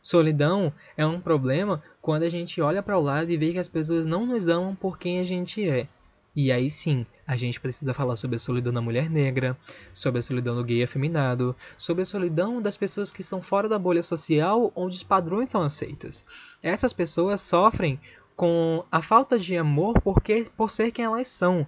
Solidão 0.00 0.72
é 0.96 1.04
um 1.04 1.20
problema 1.20 1.82
quando 2.00 2.22
a 2.22 2.28
gente 2.28 2.60
olha 2.60 2.82
para 2.82 2.96
o 2.96 3.02
lado 3.02 3.30
e 3.30 3.36
vê 3.36 3.52
que 3.52 3.58
as 3.58 3.68
pessoas 3.68 4.06
não 4.06 4.24
nos 4.24 4.48
amam 4.48 4.74
por 4.74 4.98
quem 4.98 5.18
a 5.18 5.24
gente 5.24 5.68
é. 5.68 5.88
E 6.36 6.52
aí 6.52 6.70
sim, 6.70 7.04
a 7.26 7.36
gente 7.36 7.58
precisa 7.58 7.92
falar 7.92 8.14
sobre 8.14 8.36
a 8.36 8.38
solidão 8.38 8.72
da 8.72 8.80
mulher 8.80 9.10
negra, 9.10 9.58
sobre 9.92 10.20
a 10.20 10.22
solidão 10.22 10.54
do 10.54 10.62
gay 10.62 10.84
afeminado, 10.84 11.54
sobre 11.76 12.02
a 12.02 12.06
solidão 12.06 12.62
das 12.62 12.76
pessoas 12.76 13.12
que 13.12 13.22
estão 13.22 13.42
fora 13.42 13.68
da 13.68 13.78
bolha 13.78 14.02
social 14.02 14.72
onde 14.76 14.96
os 14.96 15.02
padrões 15.02 15.50
são 15.50 15.62
aceitos. 15.62 16.24
Essas 16.62 16.92
pessoas 16.92 17.40
sofrem 17.40 18.00
com 18.36 18.84
a 18.90 19.02
falta 19.02 19.36
de 19.36 19.56
amor 19.56 20.00
porque, 20.00 20.46
por 20.56 20.70
ser 20.70 20.92
quem 20.92 21.04
elas 21.04 21.26
são, 21.26 21.66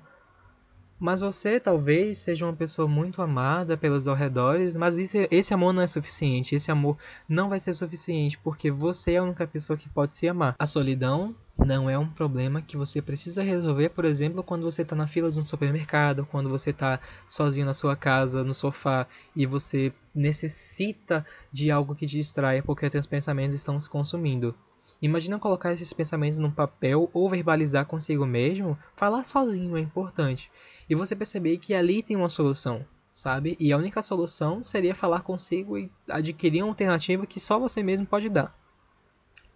mas 1.01 1.23
você 1.23 1.59
talvez 1.59 2.19
seja 2.19 2.45
uma 2.45 2.53
pessoa 2.53 2.87
muito 2.87 3.23
amada 3.23 3.77
pelos 3.77 4.07
arredores, 4.07 4.77
mas 4.77 4.99
isso, 4.99 5.17
esse 5.31 5.55
amor 5.55 5.73
não 5.73 5.83
é 5.83 5.87
suficiente. 5.87 6.55
Esse 6.55 6.71
amor 6.71 6.99
não 7.27 7.49
vai 7.49 7.59
ser 7.59 7.73
suficiente 7.73 8.39
porque 8.39 8.71
você 8.71 9.15
é 9.15 9.17
a 9.17 9.23
única 9.23 9.47
pessoa 9.47 9.77
que 9.77 9.89
pode 9.89 10.13
se 10.13 10.29
amar. 10.29 10.55
A 10.59 10.67
solidão 10.67 11.35
não 11.57 11.89
é 11.89 11.99
um 11.99 12.07
problema 12.07 12.61
que 12.63 12.77
você 12.77 13.01
precisa 13.01 13.43
resolver, 13.43 13.91
por 13.91 14.05
exemplo, 14.05 14.43
quando 14.43 14.63
você 14.63 14.83
está 14.83 14.95
na 14.95 15.07
fila 15.07 15.31
de 15.31 15.39
um 15.39 15.45
supermercado, 15.45 16.27
quando 16.27 16.49
você 16.49 16.71
está 16.71 17.01
sozinho 17.27 17.67
na 17.67 17.75
sua 17.75 17.97
casa, 17.97 18.45
no 18.45 18.55
sofá, 18.55 19.07
e 19.35 19.47
você 19.47 19.93
necessita 20.15 21.25
de 21.51 21.71
algo 21.71 21.95
que 21.95 22.07
te 22.07 22.17
distraia 22.17 22.63
porque 22.63 22.91
seus 22.91 23.07
pensamentos 23.07 23.55
estão 23.55 23.79
se 23.81 23.89
consumindo. 23.89 24.55
Imagina 25.01 25.39
colocar 25.39 25.73
esses 25.73 25.93
pensamentos 25.93 26.39
num 26.39 26.51
papel 26.51 27.11
ou 27.13 27.29
verbalizar 27.29 27.87
consigo 27.87 28.27
mesmo. 28.27 28.79
Falar 28.95 29.25
sozinho 29.25 29.77
é 29.77 29.81
importante 29.81 30.51
e 30.89 30.95
você 30.95 31.15
perceber 31.15 31.59
que 31.59 31.73
ali 31.73 32.03
tem 32.03 32.17
uma 32.17 32.29
solução, 32.29 32.85
sabe? 33.13 33.57
E 33.61 33.73
a 33.73 33.77
única 33.77 34.03
solução 34.03 34.63
seria 34.63 34.95
falar 34.95 35.23
consigo 35.23 35.79
e 35.79 35.91
adquirir 36.09 36.63
uma 36.63 36.71
alternativa 36.71 37.27
que 37.27 37.39
só 37.39 37.59
você 37.59 37.83
mesmo 37.83 38.07
pode 38.07 38.29
dar. 38.29 38.59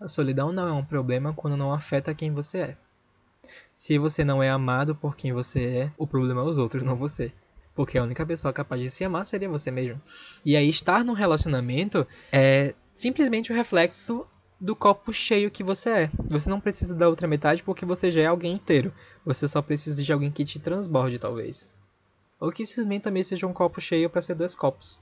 A 0.01 0.09
solidão 0.09 0.53
não 0.53 0.69
é 0.69 0.73
um 0.73 0.85
problema 0.85 1.33
quando 1.33 1.57
não 1.57 1.73
afeta 1.73 2.15
quem 2.15 2.33
você 2.33 2.59
é. 2.59 2.77
Se 3.75 3.99
você 3.99 4.25
não 4.25 4.43
é 4.43 4.51
amado 4.51 4.95
por 4.95 5.17
quem 5.17 5.33
você 5.33 5.65
é, 5.67 5.93
o 5.99 6.07
problema 6.07 6.41
é 6.41 6.45
os 6.45 6.59
outros, 6.59 6.83
não 6.83 6.97
você. 6.97 7.33
Porque 7.75 7.99
a 7.99 8.03
única 8.03 8.25
pessoa 8.25 8.53
capaz 8.53 8.81
de 8.81 8.91
se 8.91 9.05
amar 9.05 9.27
seria 9.27 9.49
você 9.49 9.71
mesmo. 9.71 10.01
E 10.45 10.57
aí, 10.57 10.69
estar 10.69 11.05
num 11.05 11.13
relacionamento 11.13 12.07
é 12.33 12.75
simplesmente 12.93 13.51
o 13.51 13.55
reflexo 13.55 14.27
do 14.61 14.75
copo 14.75 15.13
cheio 15.13 15.51
que 15.51 15.63
você 15.63 15.91
é. 15.91 16.11
Você 16.29 16.49
não 16.49 16.61
precisa 16.61 16.95
da 16.95 17.09
outra 17.09 17.29
metade 17.29 17.63
porque 17.63 17.85
você 17.85 18.11
já 18.11 18.23
é 18.23 18.27
alguém 18.27 18.55
inteiro. 18.55 18.93
Você 19.25 19.47
só 19.49 19.61
precisa 19.61 20.03
de 20.03 20.13
alguém 20.13 20.31
que 20.31 20.45
te 20.45 20.59
transborde, 20.59 21.19
talvez. 21.19 21.69
Ou 22.41 22.51
que 22.51 22.65
simplesmente 22.65 23.03
também 23.03 23.23
seja 23.23 23.47
um 23.47 23.53
copo 23.53 23.81
cheio 23.81 24.11
para 24.11 24.21
ser 24.21 24.35
dois 24.35 24.55
copos. 24.55 25.01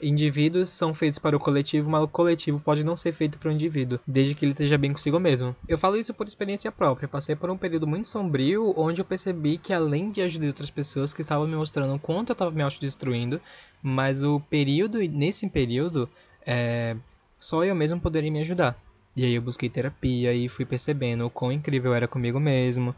Indivíduos 0.00 0.68
são 0.68 0.92
feitos 0.92 1.18
para 1.18 1.34
o 1.34 1.40
coletivo, 1.40 1.90
mas 1.90 2.02
o 2.02 2.08
coletivo 2.08 2.60
pode 2.60 2.84
não 2.84 2.94
ser 2.94 3.12
feito 3.12 3.38
para 3.38 3.48
o 3.48 3.52
indivíduo, 3.52 3.98
desde 4.06 4.34
que 4.34 4.44
ele 4.44 4.52
esteja 4.52 4.76
bem 4.76 4.92
consigo 4.92 5.18
mesmo. 5.18 5.56
Eu 5.66 5.78
falo 5.78 5.96
isso 5.96 6.12
por 6.12 6.26
experiência 6.26 6.70
própria. 6.70 7.08
Passei 7.08 7.34
por 7.34 7.48
um 7.48 7.56
período 7.56 7.86
muito 7.86 8.06
sombrio, 8.06 8.74
onde 8.76 9.00
eu 9.00 9.04
percebi 9.06 9.56
que 9.56 9.72
além 9.72 10.10
de 10.10 10.20
ajudar 10.20 10.48
outras 10.48 10.70
pessoas 10.70 11.14
que 11.14 11.22
estavam 11.22 11.46
me 11.46 11.56
mostrando 11.56 11.94
o 11.94 11.98
quanto 11.98 12.30
eu 12.30 12.34
estava 12.34 12.50
me 12.50 12.62
autodestruindo, 12.62 13.40
mas 13.82 14.22
o 14.22 14.38
período, 14.38 14.98
nesse 14.98 15.48
período, 15.48 16.08
é, 16.44 16.94
só 17.38 17.64
eu 17.64 17.74
mesmo 17.74 18.00
poderia 18.00 18.30
me 18.30 18.40
ajudar. 18.40 18.80
E 19.16 19.24
aí 19.24 19.34
eu 19.34 19.42
busquei 19.42 19.70
terapia 19.70 20.34
e 20.34 20.48
fui 20.48 20.64
percebendo 20.64 21.26
o 21.26 21.30
quão 21.30 21.50
incrível 21.50 21.94
era 21.94 22.06
comigo 22.06 22.38
mesmo. 22.38 22.94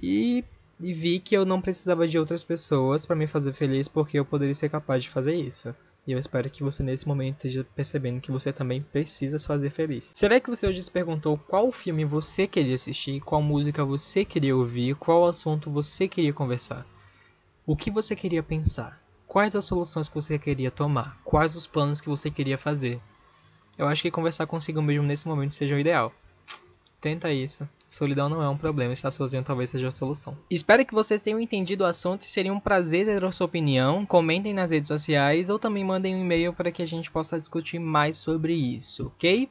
E, 0.00 0.44
e 0.80 0.92
vi 0.92 1.18
que 1.18 1.36
eu 1.36 1.44
não 1.44 1.60
precisava 1.60 2.06
de 2.06 2.18
outras 2.18 2.44
pessoas 2.44 3.04
para 3.04 3.16
me 3.16 3.26
fazer 3.26 3.52
feliz 3.52 3.88
porque 3.88 4.18
eu 4.18 4.24
poderia 4.24 4.54
ser 4.54 4.68
capaz 4.68 5.02
de 5.02 5.08
fazer 5.08 5.34
isso. 5.34 5.74
E 6.06 6.12
eu 6.12 6.18
espero 6.20 6.48
que 6.48 6.62
você 6.62 6.84
nesse 6.84 7.08
momento 7.08 7.34
esteja 7.34 7.66
percebendo 7.74 8.20
que 8.20 8.30
você 8.30 8.52
também 8.52 8.80
precisa 8.80 9.40
se 9.40 9.46
fazer 9.46 9.70
feliz. 9.70 10.12
Será 10.14 10.38
que 10.38 10.48
você 10.48 10.64
hoje 10.68 10.80
se 10.80 10.90
perguntou 10.90 11.36
qual 11.36 11.72
filme 11.72 12.04
você 12.04 12.46
queria 12.46 12.76
assistir, 12.76 13.20
qual 13.20 13.42
música 13.42 13.84
você 13.84 14.24
queria 14.24 14.54
ouvir, 14.54 14.94
qual 14.94 15.26
assunto 15.26 15.68
você 15.68 16.06
queria 16.06 16.32
conversar? 16.32 16.86
O 17.66 17.74
que 17.74 17.90
você 17.90 18.14
queria 18.14 18.40
pensar? 18.40 19.02
Quais 19.26 19.56
as 19.56 19.64
soluções 19.64 20.08
que 20.08 20.14
você 20.14 20.38
queria 20.38 20.70
tomar? 20.70 21.20
Quais 21.24 21.56
os 21.56 21.66
planos 21.66 22.00
que 22.00 22.08
você 22.08 22.30
queria 22.30 22.56
fazer? 22.56 23.00
Eu 23.78 23.86
acho 23.86 24.02
que 24.02 24.10
conversar 24.10 24.46
consigo 24.46 24.80
mesmo 24.80 25.04
nesse 25.04 25.28
momento 25.28 25.52
seja 25.52 25.74
o 25.74 25.78
ideal. 25.78 26.12
Tenta 27.00 27.30
isso. 27.30 27.68
Solidão 27.90 28.28
não 28.28 28.42
é 28.42 28.48
um 28.48 28.56
problema, 28.56 28.92
estar 28.92 29.10
sozinho 29.10 29.42
talvez 29.42 29.70
seja 29.70 29.88
a 29.88 29.90
solução. 29.90 30.36
Espero 30.50 30.84
que 30.84 30.94
vocês 30.94 31.22
tenham 31.22 31.38
entendido 31.38 31.84
o 31.84 31.86
assunto 31.86 32.22
e 32.22 32.28
seria 32.28 32.52
um 32.52 32.58
prazer 32.58 33.06
ter 33.06 33.22
a 33.22 33.32
sua 33.32 33.46
opinião. 33.46 34.04
Comentem 34.04 34.52
nas 34.52 34.70
redes 34.70 34.88
sociais 34.88 35.50
ou 35.50 35.58
também 35.58 35.84
mandem 35.84 36.14
um 36.14 36.20
e-mail 36.20 36.52
para 36.52 36.72
que 36.72 36.82
a 36.82 36.86
gente 36.86 37.10
possa 37.10 37.38
discutir 37.38 37.78
mais 37.78 38.16
sobre 38.16 38.54
isso, 38.54 39.06
ok? 39.08 39.48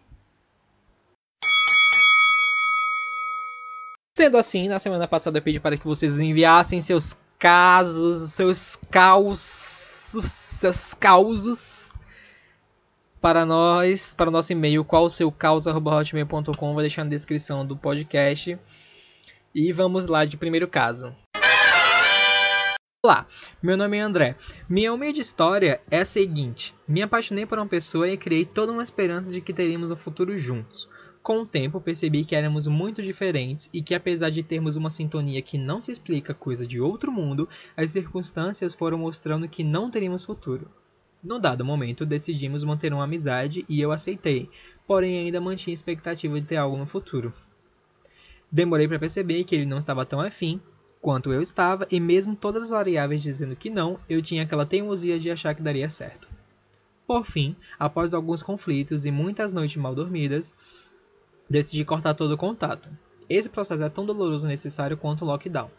Sendo 4.18 4.38
assim, 4.38 4.68
na 4.68 4.80
semana 4.80 5.08
passada 5.08 5.38
eu 5.38 5.42
pedi 5.42 5.60
para 5.60 5.78
que 5.78 5.86
vocês 5.86 6.20
enviassem 6.20 6.82
seus 6.82 7.16
casos, 7.38 8.32
seus 8.32 8.76
caos, 8.90 9.40
seus 9.40 10.94
causos 10.94 11.75
para 13.26 13.44
nós, 13.44 14.14
para 14.14 14.30
o 14.30 14.32
nosso 14.32 14.52
e-mail, 14.52 14.86
qual 14.86 15.06
o 15.06 15.10
seu 15.10 15.32
causa@hotmail.com, 15.32 16.74
vou 16.74 16.82
deixar 16.82 17.04
na 17.04 17.10
descrição 17.10 17.66
do 17.66 17.76
podcast. 17.76 18.56
E 19.56 19.72
vamos 19.72 20.06
lá 20.06 20.26
de 20.26 20.38
primeiro 20.38 20.68
caso. 20.68 21.12
Olá, 23.04 23.26
meu 23.64 23.76
nome 23.76 23.98
é 23.98 24.02
André. 24.02 24.36
Minha 24.70 24.94
humilde 24.94 25.22
história 25.22 25.82
é 25.90 26.02
a 26.02 26.06
seguinte: 26.06 26.76
me 26.88 27.02
apaixonei 27.02 27.48
por 27.48 27.58
uma 27.58 27.66
pessoa 27.66 28.08
e 28.08 28.16
criei 28.16 28.46
toda 28.46 28.72
uma 28.72 28.84
esperança 28.84 29.32
de 29.32 29.42
que 29.42 29.52
teríamos 29.52 29.90
um 29.90 29.96
futuro 29.96 30.38
juntos. 30.38 30.88
Com 31.24 31.40
o 31.40 31.48
tempo, 31.48 31.82
percebi 31.82 32.24
que 32.24 32.36
éramos 32.36 32.68
muito 32.68 33.02
diferentes 33.02 33.72
e 33.74 33.82
que, 33.82 33.96
apesar 33.96 34.30
de 34.30 34.44
termos 34.44 34.76
uma 34.76 34.92
sintonia 34.92 35.42
que 35.42 35.58
não 35.58 35.82
se 35.82 35.92
explica 35.92 36.32
coisa 36.32 36.64
de 36.64 36.80
outro 36.80 37.12
mundo, 37.12 37.50
as 37.76 37.90
circunstâncias 37.90 38.76
foram 38.76 39.00
mostrando 39.00 39.50
que 39.50 39.64
não 39.64 39.90
teríamos 39.90 40.24
futuro. 40.24 40.70
No 41.26 41.40
dado 41.40 41.66
momento, 41.66 42.06
decidimos 42.06 42.64
manter 42.64 42.94
uma 42.94 43.04
amizade 43.04 43.66
e 43.68 43.82
eu 43.82 43.92
aceitei, 43.92 44.48
porém 44.86 45.18
ainda 45.18 45.42
mantinha 45.42 45.74
expectativa 45.74 46.40
de 46.40 46.46
ter 46.46 46.56
algo 46.56 46.78
no 46.78 46.86
futuro. 46.86 47.34
Demorei 48.52 48.88
para 48.88 49.00
perceber 49.00 49.44
que 49.44 49.56
ele 49.56 49.66
não 49.66 49.80
estava 49.80 50.06
tão 50.06 50.22
afim 50.22 50.62
quanto 51.02 51.34
eu 51.34 51.42
estava, 51.42 51.88
e 51.90 52.00
mesmo 52.00 52.36
todas 52.36 52.66
as 52.66 52.70
variáveis 52.70 53.24
dizendo 53.24 53.56
que 53.56 53.72
não, 53.72 54.00
eu 54.08 54.22
tinha 54.22 54.44
aquela 54.44 54.68
teimosia 54.68 55.20
de 55.20 55.32
achar 55.32 55.56
que 55.56 55.64
daria 55.64 55.90
certo. 55.90 56.28
Por 57.08 57.26
fim, 57.26 57.56
após 57.80 58.14
alguns 58.14 58.44
conflitos 58.44 59.04
e 59.04 59.10
muitas 59.10 59.52
noites 59.52 59.78
mal 59.78 59.96
dormidas, 59.96 60.54
decidi 61.50 61.84
cortar 61.84 62.14
todo 62.14 62.34
o 62.34 62.38
contato. 62.38 62.88
Esse 63.28 63.50
processo 63.50 63.82
é 63.82 63.90
tão 63.90 64.06
doloroso 64.06 64.46
e 64.46 64.50
necessário 64.50 64.96
quanto 64.96 65.24
o 65.24 65.28
lockdown. 65.28 65.72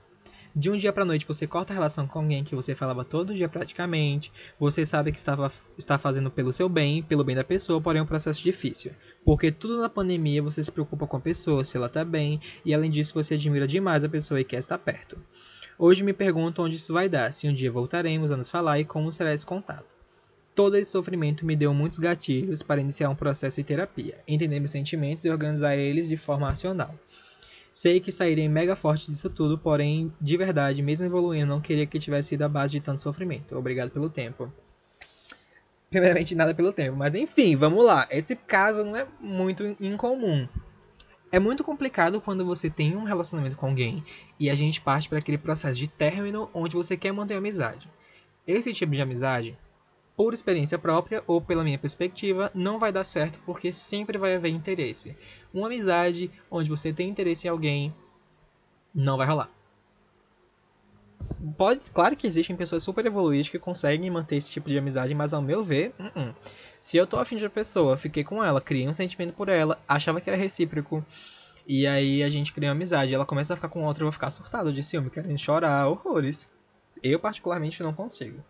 De 0.59 0.71
um 0.71 0.77
dia 0.79 0.91
para 0.91 1.05
noite 1.05 1.27
você 1.29 1.47
corta 1.47 1.75
a 1.75 1.77
relação 1.77 2.07
com 2.07 2.19
alguém 2.19 2.43
que 2.43 2.55
você 2.55 2.75
falava 2.75 3.05
todo 3.05 3.35
dia 3.35 3.47
praticamente, 3.47 4.33
você 4.59 4.87
sabe 4.87 5.13
que 5.13 5.19
estava, 5.19 5.53
está 5.77 5.99
fazendo 5.99 6.31
pelo 6.31 6.51
seu 6.51 6.67
bem, 6.67 7.03
pelo 7.03 7.23
bem 7.23 7.37
da 7.37 7.45
pessoa, 7.45 7.79
porém 7.79 8.01
é 8.01 8.03
um 8.03 8.07
processo 8.07 8.43
difícil. 8.43 8.93
Porque 9.23 9.53
tudo 9.53 9.79
na 9.79 9.91
pandemia 9.91 10.43
você 10.43 10.65
se 10.65 10.73
preocupa 10.73 11.07
com 11.07 11.19
a 11.19 11.21
pessoa, 11.21 11.63
se 11.63 11.77
ela 11.77 11.89
está 11.89 12.03
bem, 12.03 12.41
e 12.65 12.73
além 12.73 12.91
disso 12.91 13.13
você 13.13 13.35
admira 13.35 13.67
demais 13.67 14.03
a 14.03 14.09
pessoa 14.09 14.41
e 14.41 14.45
quer 14.45 14.57
estar 14.57 14.79
perto. 14.79 15.19
Hoje 15.79 16.03
me 16.03 16.15
pergunto 16.15 16.63
onde 16.63 16.77
isso 16.77 16.95
vai 16.95 17.07
dar, 17.07 17.35
se 17.35 17.47
um 17.47 17.53
dia 17.53 17.71
voltaremos 17.71 18.31
a 18.31 18.37
nos 18.39 18.49
falar 18.49 18.81
e 18.81 18.85
como 18.87 19.13
será 19.13 19.35
esse 19.35 19.45
contato. 19.45 19.95
Todo 20.55 20.79
esse 20.79 20.91
sofrimento 20.91 21.45
me 21.45 21.55
deu 21.55 21.75
muitos 21.75 21.99
gatilhos 21.99 22.63
para 22.63 22.81
iniciar 22.81 23.11
um 23.11 23.15
processo 23.15 23.59
de 23.59 23.65
terapia, 23.65 24.19
entender 24.27 24.59
meus 24.59 24.71
sentimentos 24.71 25.23
e 25.27 25.29
organizar 25.29 25.77
eles 25.77 26.09
de 26.09 26.17
forma 26.17 26.49
racional. 26.49 26.95
Sei 27.77 28.01
que 28.01 28.11
sairei 28.11 28.49
mega 28.49 28.75
forte 28.75 29.11
disso 29.11 29.29
tudo, 29.29 29.59
porém, 29.59 30.11
de 30.19 30.35
verdade, 30.39 30.81
mesmo 30.81 31.05
evoluindo, 31.05 31.47
não 31.47 31.61
queria 31.61 31.85
que 31.85 31.99
tivesse 31.99 32.31
sido 32.31 32.41
a 32.41 32.49
base 32.49 32.73
de 32.73 32.81
tanto 32.81 33.01
sofrimento. 33.01 33.55
Obrigado 33.55 33.91
pelo 33.91 34.09
tempo. 34.09 34.51
Primeiramente, 35.91 36.35
nada 36.35 36.55
pelo 36.55 36.73
tempo, 36.73 36.97
mas 36.97 37.15
enfim, 37.15 37.55
vamos 37.55 37.85
lá. 37.85 38.09
Esse 38.11 38.35
caso 38.35 38.83
não 38.83 38.97
é 38.97 39.07
muito 39.21 39.77
incomum. 39.79 40.49
É 41.31 41.39
muito 41.39 41.63
complicado 41.63 42.19
quando 42.19 42.47
você 42.47 42.71
tem 42.71 42.97
um 42.97 43.05
relacionamento 43.05 43.57
com 43.57 43.67
alguém 43.67 44.03
e 44.41 44.49
a 44.49 44.55
gente 44.55 44.81
parte 44.81 45.07
para 45.07 45.19
aquele 45.19 45.37
processo 45.37 45.77
de 45.77 45.87
término 45.87 46.49
onde 46.55 46.75
você 46.75 46.97
quer 46.97 47.13
manter 47.13 47.35
a 47.35 47.39
amizade. 47.39 47.91
Esse 48.47 48.73
tipo 48.73 48.93
de 48.93 49.03
amizade 49.03 49.59
por 50.17 50.33
experiência 50.33 50.79
própria 50.79 51.23
ou 51.27 51.41
pela 51.41 51.63
minha 51.63 51.79
perspectiva, 51.79 52.51
não 52.55 52.79
vai 52.79 52.91
dar 52.91 53.05
certo 53.05 53.39
porque 53.45 53.73
sempre 53.73 54.17
vai 54.17 54.35
haver 54.35 54.49
interesse. 54.49 55.17
Uma 55.53 55.67
amizade 55.67 56.31
onde 56.51 56.71
você 56.71 56.93
tem 56.93 57.09
interesse 57.09 57.47
em 57.47 57.51
alguém 57.51 57.95
não 58.95 59.17
vai 59.17 59.27
rolar. 59.27 59.51
Pode, 61.57 61.91
claro 61.91 62.17
que 62.17 62.27
existem 62.27 62.57
pessoas 62.57 62.83
super 62.83 63.05
evoluídas 63.05 63.49
que 63.49 63.59
conseguem 63.59 64.11
manter 64.11 64.37
esse 64.37 64.51
tipo 64.51 64.69
de 64.69 64.79
amizade, 64.79 65.15
mas 65.15 65.35
ao 65.35 65.43
meu 65.43 65.63
ver, 65.63 65.93
uh 65.99 66.05
-uh. 66.05 66.35
se 66.79 66.97
eu 66.97 67.07
tô 67.07 67.19
afim 67.19 67.37
de 67.37 67.45
uma 67.45 67.51
pessoa, 67.51 67.99
fiquei 67.99 68.25
com 68.25 68.43
ela, 68.43 68.61
criei 68.61 68.89
um 68.89 68.95
sentimento 68.95 69.35
por 69.35 69.49
ela, 69.49 69.79
achava 69.89 70.21
que 70.21 70.31
era 70.31 70.39
recíproco, 70.39 71.05
e 71.67 71.87
aí 71.87 72.23
a 72.23 72.31
gente 72.31 72.53
cria 72.53 72.69
uma 72.69 72.75
amizade, 72.75 73.13
ela 73.13 73.27
começa 73.27 73.53
a 73.53 73.57
ficar 73.57 73.69
com 73.69 73.85
outra, 73.85 74.03
eu 74.03 74.07
vou 74.07 74.13
ficar 74.13 74.31
surtado 74.31 74.73
de 74.73 74.83
ciúme, 74.83 75.11
querendo 75.11 75.39
chorar, 75.39 75.89
horrores. 75.89 76.49
Eu 77.03 77.19
particularmente 77.19 77.83
não 77.83 77.93
consigo. 77.93 78.43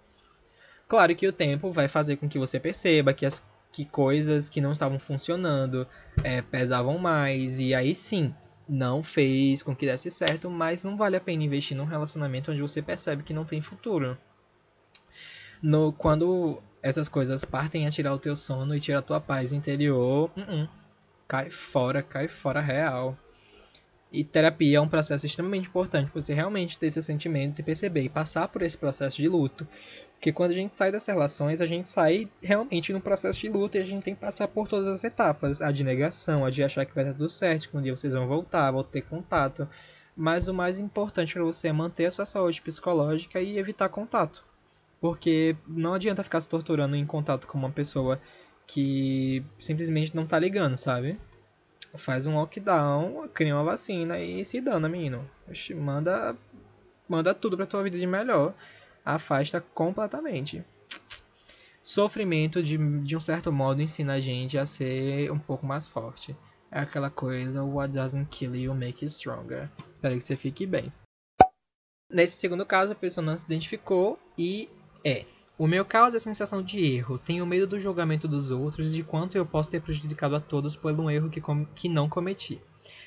Claro 0.88 1.14
que 1.16 1.26
o 1.26 1.33
tempo 1.33 1.73
vai 1.73 1.88
fazer 1.88 2.16
com 2.16 2.28
que 2.28 2.38
você 2.38 2.61
perceba 2.61 3.12
que 3.12 3.26
as 3.26 3.45
que 3.73 3.85
coisas 3.85 4.49
que 4.49 4.61
não 4.61 4.73
estavam 4.73 4.99
funcionando 4.99 5.87
é, 6.25 6.40
pesavam 6.40 6.97
mais, 6.99 7.59
e 7.59 7.75
aí 7.75 7.95
sim, 7.95 8.35
não 8.66 9.02
fez 9.02 9.62
com 9.62 9.76
que 9.76 9.85
desse 9.85 10.11
certo, 10.11 10.50
mas 10.50 10.83
não 10.83 10.97
vale 10.97 11.16
a 11.16 11.21
pena 11.21 11.45
investir 11.45 11.76
num 11.76 11.85
relacionamento 11.85 12.50
onde 12.50 12.62
você 12.62 12.81
percebe 12.81 13.23
que 13.23 13.35
não 13.35 13.45
tem 13.45 13.61
futuro. 13.61 14.16
No, 15.62 15.93
quando 15.93 16.62
essas 16.83 17.09
coisas 17.09 17.45
partem 17.45 17.87
a 17.87 17.90
tirar 17.90 18.14
o 18.14 18.19
teu 18.19 18.35
sono 18.35 18.75
e 18.75 18.81
tirar 18.81 19.00
a 19.00 19.02
tua 19.02 19.21
paz 19.21 19.52
interior, 19.52 20.31
uh 20.37 20.40
-uh, 20.40 20.69
cai 21.28 21.50
fora, 21.50 22.02
cai 22.02 22.28
fora 22.28 22.61
real. 22.61 23.16
E 24.12 24.23
terapia 24.25 24.78
é 24.78 24.81
um 24.81 24.88
processo 24.88 25.26
extremamente 25.26 25.69
importante 25.69 26.11
para 26.11 26.23
você 26.23 26.33
realmente 26.33 26.78
ter 26.78 26.90
seus 26.90 27.05
sentimentos 27.05 27.59
e 27.59 27.62
perceber 27.62 28.02
e 28.02 28.09
passar 28.09 28.49
por 28.49 28.62
esse 28.62 28.78
processo 28.78 29.16
de 29.16 29.28
luto. 29.28 29.66
Porque 30.16 30.32
quando 30.32 30.50
a 30.50 30.54
gente 30.54 30.76
sai 30.76 30.90
das 30.90 31.06
relações, 31.06 31.61
a 31.61 31.66
gente 31.66 31.90
sai 31.90 32.28
realmente 32.42 32.92
no 32.92 33.00
processo 33.00 33.38
de 33.38 33.49
luta 33.49 33.78
e 33.78 33.82
a 33.82 33.85
gente 33.85 34.02
tem 34.02 34.14
que 34.14 34.20
passar 34.20 34.49
por 34.49 34.66
todas 34.66 34.87
as 34.87 35.04
etapas. 35.04 35.61
A 35.61 35.70
de 35.70 35.85
negação, 35.85 36.44
a 36.44 36.50
de 36.50 36.64
achar 36.64 36.85
que 36.87 36.94
vai 36.94 37.04
dar 37.04 37.12
tudo 37.12 37.28
certo, 37.28 37.68
que 37.68 37.76
um 37.76 37.82
dia 37.82 37.94
vocês 37.94 38.14
vão 38.14 38.26
voltar, 38.26 38.70
vão 38.70 38.82
ter 38.82 39.02
contato. 39.02 39.68
Mas 40.16 40.49
o 40.49 40.54
mais 40.54 40.78
importante 40.78 41.35
para 41.35 41.44
você 41.44 41.68
é 41.68 41.73
manter 41.73 42.06
a 42.06 42.11
sua 42.11 42.25
saúde 42.25 42.62
psicológica 42.62 43.40
e 43.40 43.58
evitar 43.58 43.90
contato. 43.90 44.42
Porque 45.00 45.54
não 45.68 45.92
adianta 45.92 46.25
ficar 46.25 46.40
se 46.40 46.49
torturando 46.49 46.96
em 46.96 47.04
contato 47.04 47.46
com 47.46 47.58
uma 47.58 47.70
pessoa 47.70 48.20
que 48.66 49.44
simplesmente 49.58 50.16
não 50.16 50.26
tá 50.26 50.38
ligando, 50.38 50.76
sabe? 50.78 51.20
Faz 51.94 52.25
um 52.26 52.35
lockdown, 52.35 53.28
cria 53.32 53.54
uma 53.54 53.64
vacina 53.64 54.18
e 54.18 54.44
se 54.44 54.61
dana, 54.62 54.88
menino. 54.88 55.30
Manda, 55.76 56.35
manda 57.06 57.35
tudo 57.35 57.56
pra 57.56 57.66
tua 57.66 57.82
vida 57.82 57.99
de 57.99 58.06
melhor 58.06 58.54
afasta 59.07 59.61
completamente. 59.61 60.65
Sofrimento, 61.81 62.61
de, 62.61 62.77
de 63.05 63.17
um 63.17 63.21
certo 63.21 63.53
modo, 63.53 63.81
ensina 63.81 64.15
a 64.15 64.21
gente 64.21 64.59
a 64.59 64.67
ser 64.67 65.31
um 65.31 65.39
pouco 65.39 65.65
mais 65.65 65.87
forte. 65.87 66.37
É 66.69 66.81
aquela 66.81 67.09
coisa, 67.09 67.63
what 67.63 67.95
doesn't 67.95 68.27
kill 68.29 68.57
you 68.57 68.75
make 68.75 69.05
you 69.05 69.09
stronger. 69.09 69.71
Espero 69.93 70.19
que 70.19 70.25
você 70.25 70.37
fique 70.37 70.67
bem. 70.67 70.93
Nesse 72.11 72.39
segundo 72.39 72.67
caso, 72.67 72.93
a 72.93 72.97
pessoa 72.97 73.25
não 73.25 73.39
se 73.39 73.45
identificou 73.45 74.19
e 74.37 74.69
é. 75.05 75.25
O 75.57 75.67
meu 75.69 75.85
caso 75.85 76.17
é 76.17 76.19
a 76.19 76.21
sensação 76.21 76.61
de 76.61 76.85
erro. 76.85 77.19
Tenho 77.19 77.47
medo 77.47 77.69
do 77.69 77.79
julgamento 77.79 78.27
dos 78.27 78.51
outros 78.51 78.89
e 78.89 78.97
de 78.97 79.05
quanto 79.05 79.39
eu 79.39 79.47
posso 79.47 79.71
ter 79.71 79.81
prejudicado 79.81 80.35
a 80.35 80.41
todos 80.41 80.77
por 80.77 80.93
um 80.93 81.09
erro 81.09 81.31
que, 81.31 81.41
que 81.75 81.89
não 81.89 82.09
cometi 82.09 82.61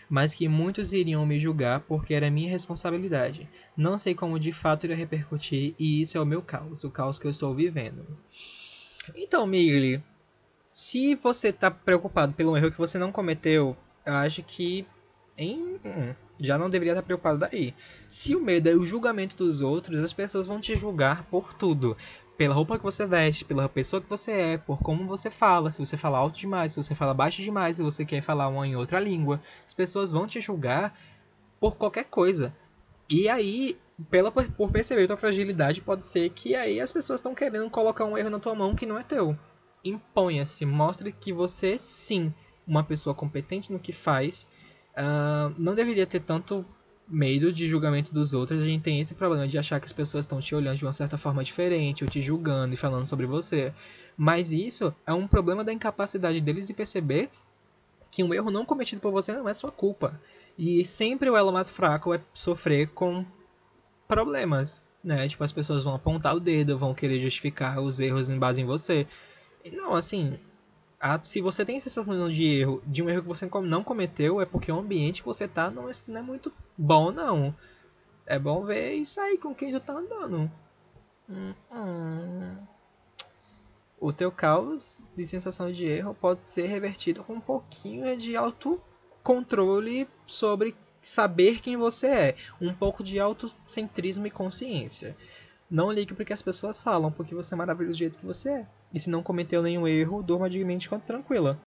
mas 0.09 0.33
que 0.33 0.48
muitos 0.48 0.91
iriam 0.91 1.25
me 1.25 1.39
julgar 1.39 1.81
porque 1.81 2.13
era 2.13 2.31
minha 2.31 2.50
responsabilidade. 2.50 3.48
Não 3.75 3.98
sei 3.98 4.15
como 4.15 4.39
de 4.39 4.51
fato 4.51 4.86
iria 4.86 4.95
repercutir 4.95 5.75
e 5.79 6.01
isso 6.01 6.17
é 6.17 6.21
o 6.21 6.25
meu 6.25 6.41
caos, 6.41 6.83
o 6.83 6.89
caos 6.89 7.19
que 7.19 7.25
eu 7.25 7.31
estou 7.31 7.53
vivendo. 7.53 8.05
Então, 9.15 9.45
Migli, 9.48 10.03
se 10.67 11.15
você 11.15 11.50
está 11.50 11.71
preocupado 11.71 12.33
pelo 12.33 12.55
erro 12.55 12.71
que 12.71 12.77
você 12.77 12.98
não 13.00 13.12
cometeu, 13.12 13.75
eu 14.05 14.13
acho 14.13 14.43
que 14.43 14.86
em, 15.38 15.79
hum, 15.86 16.13
já 16.39 16.57
não 16.57 16.69
deveria 16.69 16.93
estar 16.93 17.03
preocupado 17.03 17.39
daí. 17.39 17.74
Se 18.09 18.36
o 18.36 18.41
medo 18.41 18.69
é 18.69 18.75
o 18.75 18.86
julgamento 18.86 19.36
dos 19.36 19.62
outros, 19.62 20.00
as 20.00 20.13
pessoas 20.13 20.45
vão 20.45 20.59
te 20.59 20.75
julgar 20.75 21.24
por 21.24 21.53
tudo 21.53 21.95
pela 22.39 22.55
roupa 22.55 22.77
que 22.77 22.86
você 22.86 23.05
veste, 23.05 23.43
pela 23.43 23.67
pessoa 23.67 24.01
que 24.01 24.10
você 24.10 24.31
é, 24.31 24.58
por 24.58 24.81
como 24.81 25.05
você 25.05 25.29
fala, 25.29 25.72
se 25.72 25.79
você 25.79 25.98
fala 25.98 26.17
alto 26.17 26.39
demais, 26.39 26.72
se 26.72 26.77
você 26.77 26.96
fala 26.96 27.13
baixo 27.13 27.41
demais, 27.41 27.75
se 27.75 27.84
você 27.84 28.05
quer 28.05 28.22
falar 28.22 28.48
uma 28.48 28.65
em 28.65 28.77
outra 28.77 28.98
língua. 28.98 29.41
As 29.67 29.74
pessoas 29.74 30.10
vão 30.10 30.25
te 30.25 30.39
julgar 30.39 30.98
por 31.60 31.75
qualquer 31.75 32.05
coisa. 32.05 32.55
E 33.10 33.27
aí, 33.27 33.77
pela, 34.10 34.31
por 34.31 34.72
perceber 34.72 35.05
tua 35.05 35.17
fragilidade, 35.17 35.81
pode 35.81 36.08
ser 36.08 36.29
que 36.29 36.55
aí 36.55 36.79
as 36.79 36.93
pessoas 36.93 37.19
estão 37.19 37.36
querendo 37.36 37.69
colocar 37.69 38.05
um 38.05 38.17
erro 38.17 38.29
na 38.29 38.39
tua 38.39 38.55
mão 38.55 38.74
que 38.74 38.86
não 38.86 38.98
é 38.98 39.03
teu. 39.03 39.38
Imponha-se, 39.84 40.65
mostre 40.65 41.12
que 41.12 41.34
você 41.34 41.77
sim, 41.77 42.34
uma 42.65 42.86
pessoa 42.86 43.13
competente 43.13 43.69
no 43.69 43.79
que 43.79 43.91
faz, 43.91 44.48
uh, 44.93 45.53
não 45.58 45.75
deveria 45.75 46.08
ter 46.08 46.22
tanto 46.22 46.65
medo 47.09 47.51
de 47.51 47.67
julgamento 47.67 48.13
dos 48.13 48.33
outros, 48.33 48.61
a 48.61 48.65
gente 48.65 48.81
tem 48.81 48.99
esse 48.99 49.15
problema 49.15 49.47
de 49.47 49.57
achar 49.57 49.79
que 49.79 49.85
as 49.85 49.93
pessoas 49.93 50.23
estão 50.23 50.39
te 50.39 50.53
olhando 50.53 50.77
de 50.77 50.85
uma 50.85 50.93
certa 50.93 51.17
forma 51.17 51.43
diferente, 51.43 52.03
ou 52.03 52.09
te 52.09 52.21
julgando 52.21 52.73
e 52.73 52.77
falando 52.77 53.05
sobre 53.05 53.25
você. 53.25 53.73
Mas 54.15 54.51
isso 54.51 54.93
é 55.07 55.13
um 55.13 55.27
problema 55.27 55.63
da 55.63 55.73
incapacidade 55.73 56.39
deles 56.39 56.67
de 56.67 56.73
perceber 56.73 57.29
que 58.11 58.23
um 58.23 58.33
erro 58.33 58.51
não 58.51 58.65
cometido 58.65 59.01
por 59.01 59.11
você 59.11 59.33
não 59.33 59.47
é 59.47 59.53
sua 59.53 59.71
culpa. 59.71 60.19
E 60.57 60.85
sempre 60.85 61.29
o 61.29 61.37
elo 61.37 61.51
mais 61.51 61.69
fraco 61.69 62.13
é 62.13 62.21
sofrer 62.33 62.89
com 62.89 63.25
problemas, 64.07 64.85
né? 65.03 65.27
Tipo, 65.27 65.43
as 65.43 65.51
pessoas 65.51 65.83
vão 65.83 65.95
apontar 65.95 66.35
o 66.35 66.39
dedo, 66.39 66.77
vão 66.77 66.93
querer 66.93 67.19
justificar 67.19 67.79
os 67.79 67.99
erros 67.99 68.29
em 68.29 68.37
base 68.37 68.61
em 68.61 68.65
você. 68.65 69.07
E 69.63 69.71
não, 69.71 69.95
assim, 69.95 70.37
a, 71.00 71.24
se 71.24 71.41
você 71.41 71.63
tem 71.63 71.77
a 71.77 71.82
sensação 71.82 72.29
de 72.29 72.44
erro, 72.44 72.84
de 72.86 73.01
um 73.01 73.10
erro 73.10 73.22
que 73.22 73.27
você 73.27 73.50
não 73.63 73.84
cometeu, 73.84 74.41
é 74.41 74.46
porque 74.46 74.72
o 74.72 74.79
ambiente 74.79 75.22
que 75.22 75.27
você 75.27 75.48
tá 75.48 75.72
não 75.72 75.89
é, 75.89 75.94
não 76.08 76.20
é 76.20 76.24
muito 76.24 76.51
bom, 76.77 77.12
não. 77.12 77.56
É 78.25 78.38
bom 78.38 78.65
ver 78.65 78.94
isso 78.94 79.20
aí 79.20 79.38
com 79.38 79.56
quem 79.56 79.72
tu 79.72 79.79
tá 79.79 79.94
andando. 79.94 80.51
Hum, 81.29 81.53
hum. 81.72 82.58
O 84.00 84.13
teu 84.13 84.32
caos 84.32 85.01
de 85.15 85.25
sensação 85.25 85.72
de 85.72 85.86
erro 85.86 86.13
pode 86.13 86.50
ser 86.50 86.68
revertido 86.68 87.24
com 87.24 87.34
um 87.34 87.41
pouquinho 87.41 88.18
de 88.18 88.36
autocontrole 88.36 90.08
sobre 90.25 90.75
saber 91.01 91.62
quem 91.62 91.77
você 91.77 92.08
é. 92.08 92.36
Um 92.60 92.74
pouco 92.74 93.03
de 93.03 93.20
autocentrismo 93.20 94.27
e 94.27 94.32
consciência. 94.32 95.15
Não 95.70 95.91
ligue 95.91 96.13
porque 96.13 96.34
as 96.34 96.41
pessoas 96.41 96.82
falam, 96.82 97.12
porque 97.12 97.36
você 97.36 97.53
é 97.53 97.58
maravilhoso 97.58 97.96
do 97.96 98.00
jeito 98.00 98.20
que 98.20 98.25
você 98.25 98.50
é. 98.50 98.68
E 98.93 99.00
se 99.00 99.10
não 99.10 99.22
cometeu 99.22 99.62
nenhum 99.62 99.88
erro, 99.88 100.24
durma 100.24 100.50
de 100.50 100.63
mente 100.63 100.89
tranquila. 101.05 101.60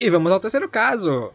E 0.00 0.10
vamos 0.10 0.32
ao 0.32 0.40
terceiro 0.40 0.68
caso. 0.68 1.32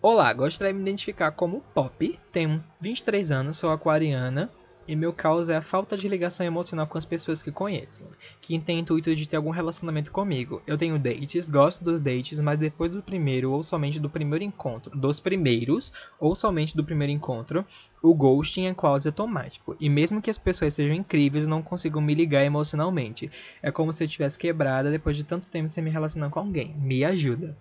Olá, 0.00 0.32
gostaria 0.32 0.72
de 0.72 0.78
me 0.78 0.82
identificar 0.82 1.30
como 1.32 1.62
Pop, 1.74 2.20
tenho 2.32 2.62
23 2.80 3.30
anos, 3.30 3.58
sou 3.58 3.70
aquariana 3.70 4.50
e 4.86 4.94
meu 4.94 5.12
caos 5.12 5.48
é 5.48 5.56
a 5.56 5.62
falta 5.62 5.96
de 5.96 6.08
ligação 6.08 6.44
emocional 6.44 6.86
com 6.86 6.98
as 6.98 7.04
pessoas 7.04 7.42
que 7.42 7.50
conheço, 7.50 8.08
que 8.40 8.58
tem 8.58 8.80
intuito 8.80 9.14
de 9.14 9.26
ter 9.26 9.36
algum 9.36 9.50
relacionamento 9.50 10.10
comigo. 10.12 10.62
Eu 10.66 10.76
tenho 10.76 10.98
dates, 10.98 11.48
gosto 11.48 11.82
dos 11.82 12.00
dates, 12.00 12.40
mas 12.40 12.58
depois 12.58 12.92
do 12.92 13.02
primeiro 13.02 13.50
ou 13.52 13.62
somente 13.62 13.98
do 13.98 14.10
primeiro 14.10 14.44
encontro, 14.44 14.96
dos 14.96 15.20
primeiros 15.20 15.92
ou 16.18 16.34
somente 16.34 16.76
do 16.76 16.84
primeiro 16.84 17.12
encontro, 17.12 17.64
o 18.02 18.14
ghosting 18.14 18.66
é 18.66 18.74
quase 18.74 19.08
automático. 19.08 19.76
E 19.80 19.88
mesmo 19.88 20.20
que 20.20 20.30
as 20.30 20.38
pessoas 20.38 20.74
sejam 20.74 20.94
incríveis, 20.94 21.46
não 21.46 21.62
consigo 21.62 22.00
me 22.00 22.14
ligar 22.14 22.44
emocionalmente. 22.44 23.30
É 23.62 23.70
como 23.70 23.92
se 23.92 24.04
eu 24.04 24.08
tivesse 24.08 24.38
quebrada 24.38 24.90
depois 24.90 25.16
de 25.16 25.24
tanto 25.24 25.46
tempo 25.46 25.68
sem 25.68 25.82
me 25.82 25.90
relacionar 25.90 26.30
com 26.30 26.40
alguém. 26.40 26.74
Me 26.76 27.04
ajuda. 27.04 27.56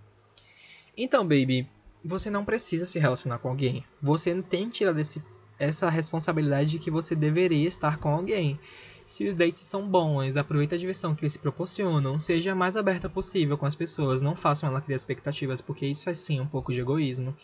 Então, 0.97 1.23
baby, 1.23 1.67
você 2.03 2.29
não 2.29 2.43
precisa 2.43 2.85
se 2.85 2.99
relacionar 2.99 3.39
com 3.39 3.47
alguém. 3.47 3.83
Você 4.01 4.41
tem 4.43 4.65
que 4.65 4.79
tirar 4.79 4.91
desse, 4.91 5.23
essa 5.59 5.89
responsabilidade 5.89 6.71
de 6.71 6.79
que 6.79 6.91
você 6.91 7.15
deveria 7.15 7.67
estar 7.67 7.97
com 7.97 8.09
alguém. 8.09 8.59
Se 9.05 9.27
os 9.27 9.35
dates 9.35 9.63
são 9.63 9.87
bons, 9.87 10.37
aproveite 10.37 10.75
a 10.75 10.77
diversão 10.77 11.13
que 11.13 11.23
eles 11.23 11.33
se 11.33 11.39
proporcionam, 11.39 12.17
seja 12.17 12.53
a 12.53 12.55
mais 12.55 12.77
aberta 12.77 13.09
possível 13.09 13.57
com 13.57 13.65
as 13.65 13.75
pessoas, 13.75 14.21
não 14.21 14.35
façam 14.35 14.69
ela 14.69 14.81
criar 14.81 14.95
expectativas, 14.95 15.61
porque 15.61 15.85
isso 15.85 16.09
é 16.09 16.13
sim 16.13 16.39
um 16.39 16.47
pouco 16.47 16.71
de 16.71 16.79
egoísmo. 16.79 17.35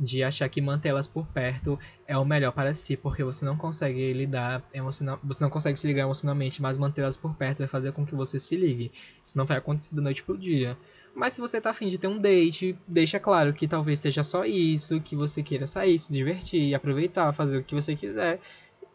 De 0.00 0.22
achar 0.22 0.48
que 0.48 0.60
mantê-las 0.60 1.08
por 1.08 1.26
perto 1.26 1.76
é 2.06 2.16
o 2.16 2.24
melhor 2.24 2.52
para 2.52 2.72
si, 2.72 2.96
porque 2.96 3.24
você 3.24 3.44
não 3.44 3.56
consegue 3.56 4.12
lidar 4.12 4.62
emocional, 4.72 5.18
você 5.24 5.42
não 5.42 5.50
consegue 5.50 5.78
se 5.78 5.86
ligar 5.88 6.04
emocionalmente, 6.04 6.62
mas 6.62 6.78
mantê-las 6.78 7.16
por 7.16 7.34
perto 7.34 7.58
vai 7.58 7.66
fazer 7.66 7.90
com 7.90 8.06
que 8.06 8.14
você 8.14 8.38
se 8.38 8.56
ligue. 8.56 8.92
Isso 9.22 9.36
não 9.36 9.44
vai 9.44 9.58
acontecer 9.58 9.96
da 9.96 10.02
noite 10.02 10.22
pro 10.22 10.38
dia. 10.38 10.78
Mas 11.14 11.32
se 11.32 11.40
você 11.40 11.60
tá 11.60 11.70
afim 11.70 11.88
de 11.88 11.98
ter 11.98 12.06
um 12.06 12.18
date, 12.18 12.78
deixa 12.86 13.18
claro 13.18 13.52
que 13.52 13.66
talvez 13.66 13.98
seja 13.98 14.22
só 14.22 14.44
isso, 14.44 15.00
que 15.00 15.16
você 15.16 15.42
queira 15.42 15.66
sair, 15.66 15.98
se 15.98 16.12
divertir, 16.12 16.74
aproveitar, 16.74 17.32
fazer 17.32 17.58
o 17.58 17.64
que 17.64 17.74
você 17.74 17.96
quiser 17.96 18.40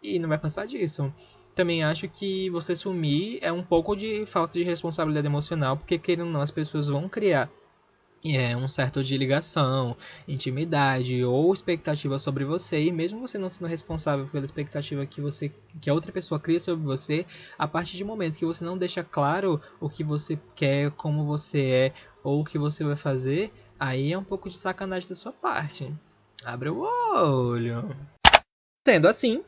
e 0.02 0.18
não 0.20 0.30
vai 0.30 0.38
passar 0.38 0.66
disso. 0.66 1.14
Também 1.54 1.84
acho 1.84 2.08
que 2.08 2.50
você 2.50 2.74
sumir 2.74 3.40
é 3.42 3.52
um 3.52 3.62
pouco 3.62 3.96
de 3.96 4.26
falta 4.26 4.58
de 4.58 4.64
responsabilidade 4.64 5.28
emocional, 5.28 5.76
porque 5.76 6.00
querendo 6.00 6.28
ou 6.28 6.32
não, 6.32 6.42
as 6.42 6.50
pessoas 6.50 6.88
vão 6.88 7.10
criar 7.10 7.52
é, 8.25 8.56
um 8.56 8.70
certo 8.70 9.03
de 9.03 9.18
ligação, 9.18 9.98
intimidade 10.27 11.24
ou 11.25 11.53
expectativa 11.53 12.18
sobre 12.18 12.46
você 12.46 12.82
e 12.82 12.92
mesmo 12.92 13.20
você 13.20 13.38
não 13.38 13.50
sendo 13.50 13.68
responsável 13.68 14.27
pela 14.27 14.46
expectativa 14.46 15.06
que 15.06 15.20
você 15.20 15.51
que 15.82 15.89
a 15.89 15.94
outra 15.94 16.12
pessoa 16.12 16.39
cria 16.39 16.60
sobre 16.60 16.86
você, 16.86 17.25
a 17.58 17.68
partir 17.68 17.98
do 17.98 18.06
momento 18.06 18.38
que 18.38 18.46
você 18.46 18.63
não 18.63 18.77
deixa 18.77 19.03
claro 19.03 19.60
o 19.80 19.89
que 19.89 20.03
você 20.03 20.39
quer, 20.56 20.92
como 20.92 21.25
você 21.25 21.62
é 21.62 21.94
ou 22.24 22.42
o 22.42 22.46
que 22.46 22.58
você 22.58 22.84
vai 22.86 22.96
fazer, 22.96 23.51
aí 23.77 24.13
é 24.13 24.18
um 24.18 24.24
pouco 24.24 24.50
de 24.50 24.56
sacanagem 24.56 25.10
da 25.10 25.15
sua 25.15 25.34
parte. 25.34 25.94
Abre 26.46 26.70
o 26.70 26.80
olho. 26.80 27.89
Sendo 28.88 29.08
assim, 29.08 29.43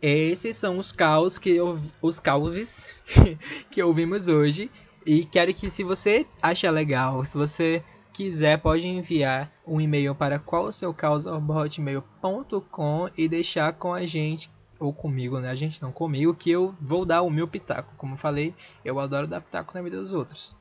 esses 0.00 0.56
são 0.56 0.78
os 0.78 0.92
caos 0.92 1.38
que 1.38 1.50
eu, 1.50 1.78
os 2.00 2.20
causes 2.20 2.94
que 3.70 3.82
ouvimos 3.82 4.28
hoje 4.28 4.70
e 5.04 5.26
quero 5.26 5.52
que 5.52 5.68
se 5.68 5.84
você 5.84 6.26
acha 6.40 6.70
legal, 6.70 7.22
se 7.26 7.36
você 7.36 7.84
quiser, 8.14 8.58
pode 8.58 8.86
enviar 8.86 9.52
um 9.66 9.80
e-mail 9.80 10.14
para 10.14 10.38
qual 10.38 10.66
o 10.66 10.72
seu 10.72 10.94
causa@hotmail.com 10.94 13.10
e 13.16 13.28
deixar 13.28 13.72
com 13.72 13.92
a 13.92 14.06
gente 14.06 14.48
ou 14.78 14.92
comigo, 14.92 15.40
né? 15.40 15.50
A 15.50 15.54
gente 15.54 15.82
não 15.82 15.90
comigo, 15.90 16.34
que 16.34 16.50
eu 16.50 16.74
vou 16.80 17.04
dar 17.04 17.22
o 17.22 17.30
meu 17.30 17.48
pitaco. 17.48 17.92
Como 17.96 18.16
falei, 18.16 18.54
eu 18.84 19.00
adoro 19.00 19.26
dar 19.26 19.40
pitaco 19.40 19.72
na 19.74 19.82
vida 19.82 19.98
dos 19.98 20.12
outros. 20.12 20.56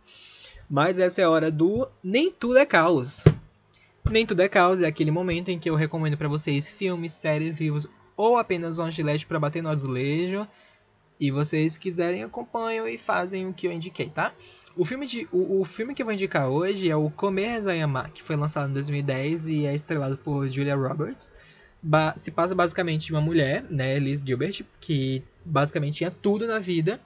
Mas 0.70 0.98
essa 0.98 1.22
é 1.22 1.26
a 1.26 1.30
hora 1.30 1.52
do 1.52 1.88
nem 2.04 2.32
tudo 2.32 2.58
é 2.58 2.66
caos. 2.66 3.24
Nem 4.10 4.26
tudo 4.26 4.42
é 4.42 4.50
caos 4.50 4.82
é 4.82 4.88
aquele 4.88 5.12
momento 5.12 5.50
em 5.50 5.60
que 5.60 5.70
eu 5.70 5.76
recomendo 5.76 6.18
para 6.18 6.28
vocês 6.28 6.72
filmes, 6.72 7.14
séries, 7.14 7.60
livros 7.60 7.88
ou 8.18 8.38
apenas 8.38 8.80
um 8.80 8.90
gilete 8.90 9.28
para 9.28 9.40
bater 9.40 9.62
no 9.62 9.70
azulejo. 9.70 10.48
E 11.20 11.30
vocês 11.30 11.78
quiserem 11.78 12.24
acompanham 12.24 12.88
e 12.88 12.98
fazem 12.98 13.48
o 13.48 13.54
que 13.54 13.68
eu 13.68 13.72
indiquei, 13.72 14.10
tá? 14.10 14.34
O 14.76 14.84
filme, 14.84 15.06
de, 15.06 15.28
o, 15.32 15.62
o, 15.62 15.66
filme 15.66 15.94
que 15.94 16.02
eu 16.02 16.06
vou 16.06 16.14
indicar 16.14 16.50
hoje 16.50 16.90
é 16.90 16.96
o 16.96 17.10
Comer 17.12 17.62
Zayama, 17.62 18.10
que 18.10 18.24
foi 18.24 18.36
lançado 18.36 18.70
em 18.70 18.74
2010 18.74 19.48
e 19.48 19.66
é 19.68 19.74
estrelado 19.74 20.18
por 20.18 20.48
Julia 20.50 20.76
Roberts. 20.76 21.32
Ba 21.82 22.14
se 22.18 22.32
passa 22.32 22.56
basicamente 22.56 23.06
de 23.06 23.12
uma 23.12 23.22
mulher, 23.22 23.64
né, 23.70 24.00
Liz 24.00 24.20
Gilbert, 24.26 24.64
que 24.80 25.24
basicamente 25.46 25.98
tinha 25.98 26.10
tudo 26.10 26.48
na 26.48 26.58
vida. 26.58 27.00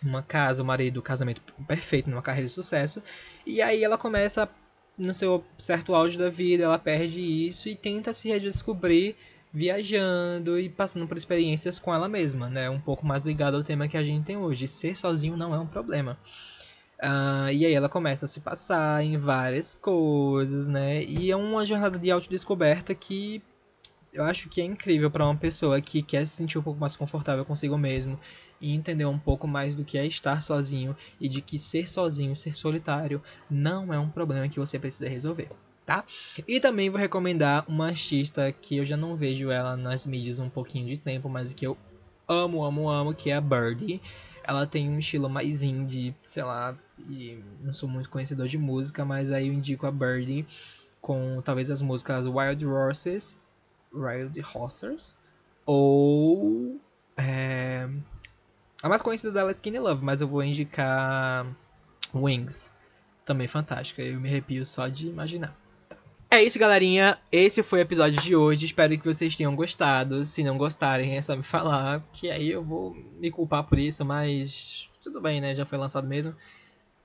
Uma 0.00 0.22
casa, 0.22 0.62
um 0.62 0.66
marido, 0.66 1.00
um 1.00 1.02
casamento 1.02 1.42
perfeito, 1.66 2.08
numa 2.08 2.22
carreira 2.22 2.46
de 2.46 2.52
sucesso. 2.52 3.02
E 3.44 3.60
aí 3.60 3.82
ela 3.82 3.98
começa, 3.98 4.48
no 4.96 5.12
seu 5.12 5.44
certo 5.58 5.96
auge 5.96 6.16
da 6.16 6.30
vida, 6.30 6.64
ela 6.64 6.78
perde 6.78 7.20
isso 7.20 7.68
e 7.68 7.74
tenta 7.74 8.12
se 8.12 8.28
redescobrir 8.28 9.16
viajando 9.52 10.58
e 10.58 10.68
passando 10.68 11.06
por 11.06 11.16
experiências 11.16 11.78
com 11.78 11.94
ela 11.94 12.08
mesma, 12.08 12.48
né? 12.48 12.70
Um 12.70 12.80
pouco 12.80 13.04
mais 13.04 13.24
ligado 13.24 13.56
ao 13.56 13.62
tema 13.62 13.86
que 13.86 13.96
a 13.96 14.02
gente 14.02 14.24
tem 14.24 14.36
hoje. 14.36 14.66
Ser 14.66 14.96
sozinho 14.96 15.36
não 15.36 15.54
é 15.54 15.58
um 15.58 15.66
problema. 15.66 16.18
Uh, 17.02 17.50
e 17.52 17.66
aí 17.66 17.72
ela 17.72 17.88
começa 17.88 18.26
a 18.26 18.28
se 18.28 18.40
passar 18.40 19.04
em 19.04 19.16
várias 19.16 19.74
coisas, 19.74 20.68
né? 20.68 21.02
E 21.02 21.30
é 21.32 21.36
uma 21.36 21.66
jornada 21.66 21.98
de 21.98 22.10
autodescoberta 22.10 22.94
que 22.94 23.42
eu 24.12 24.22
acho 24.22 24.48
que 24.48 24.60
é 24.60 24.64
incrível 24.64 25.10
para 25.10 25.24
uma 25.24 25.36
pessoa 25.36 25.80
que 25.80 26.02
quer 26.02 26.24
se 26.26 26.36
sentir 26.36 26.58
um 26.58 26.62
pouco 26.62 26.78
mais 26.78 26.94
confortável 26.94 27.44
consigo 27.44 27.76
mesmo 27.78 28.20
e 28.60 28.72
entender 28.72 29.06
um 29.06 29.18
pouco 29.18 29.48
mais 29.48 29.74
do 29.74 29.84
que 29.84 29.98
é 29.98 30.06
estar 30.06 30.42
sozinho 30.42 30.96
e 31.20 31.28
de 31.28 31.40
que 31.40 31.58
ser 31.58 31.88
sozinho, 31.88 32.36
ser 32.36 32.54
solitário, 32.54 33.20
não 33.50 33.92
é 33.92 33.98
um 33.98 34.08
problema 34.08 34.48
que 34.48 34.60
você 34.60 34.78
precisa 34.78 35.08
resolver. 35.08 35.48
Tá? 35.84 36.04
E 36.46 36.60
também 36.60 36.88
vou 36.88 37.00
recomendar 37.00 37.64
uma 37.66 37.88
artista 37.88 38.52
que 38.52 38.76
eu 38.76 38.84
já 38.84 38.96
não 38.96 39.16
vejo 39.16 39.50
ela 39.50 39.76
nas 39.76 40.06
mídias 40.06 40.38
um 40.38 40.48
pouquinho 40.48 40.86
de 40.86 40.96
tempo, 40.96 41.28
mas 41.28 41.52
que 41.52 41.66
eu 41.66 41.76
amo, 42.28 42.64
amo, 42.64 42.88
amo, 42.88 43.14
que 43.14 43.30
é 43.30 43.34
a 43.34 43.40
Birdie. 43.40 44.00
Ela 44.44 44.66
tem 44.66 44.90
um 44.90 44.98
estilo 44.98 45.28
mais 45.28 45.62
indie, 45.62 46.14
sei 46.22 46.42
lá, 46.42 46.76
e 47.08 47.42
não 47.60 47.72
sou 47.72 47.88
muito 47.88 48.08
conhecedor 48.08 48.46
de 48.46 48.58
música, 48.58 49.04
mas 49.04 49.30
aí 49.30 49.48
eu 49.48 49.52
indico 49.52 49.86
a 49.86 49.90
Birdie 49.90 50.46
com 51.00 51.40
talvez 51.44 51.70
as 51.70 51.82
músicas 51.82 52.26
Wild 52.26 52.64
Horses, 52.66 53.40
Wild 53.92 54.40
Horses, 54.54 55.16
ou 55.66 56.80
é, 57.16 57.88
a 58.82 58.88
mais 58.88 59.02
conhecida 59.02 59.32
dela 59.32 59.50
é 59.50 59.54
Skinny 59.54 59.78
Love, 59.78 60.04
mas 60.04 60.20
eu 60.20 60.28
vou 60.28 60.42
indicar 60.42 61.46
Wings, 62.14 62.70
também 63.24 63.46
fantástica, 63.46 64.02
eu 64.02 64.20
me 64.20 64.28
arrepio 64.28 64.66
só 64.66 64.88
de 64.88 65.08
imaginar. 65.08 65.61
É 66.32 66.42
isso, 66.42 66.58
galerinha. 66.58 67.18
Esse 67.30 67.62
foi 67.62 67.80
o 67.80 67.82
episódio 67.82 68.18
de 68.18 68.34
hoje. 68.34 68.64
Espero 68.64 68.96
que 68.96 69.04
vocês 69.04 69.36
tenham 69.36 69.54
gostado. 69.54 70.24
Se 70.24 70.42
não 70.42 70.56
gostarem, 70.56 71.14
é 71.14 71.20
só 71.20 71.36
me 71.36 71.42
falar, 71.42 72.02
que 72.10 72.30
aí 72.30 72.50
eu 72.50 72.64
vou 72.64 72.96
me 73.20 73.30
culpar 73.30 73.64
por 73.64 73.78
isso, 73.78 74.02
mas 74.02 74.88
tudo 75.02 75.20
bem, 75.20 75.42
né? 75.42 75.54
Já 75.54 75.66
foi 75.66 75.76
lançado 75.76 76.08
mesmo. 76.08 76.34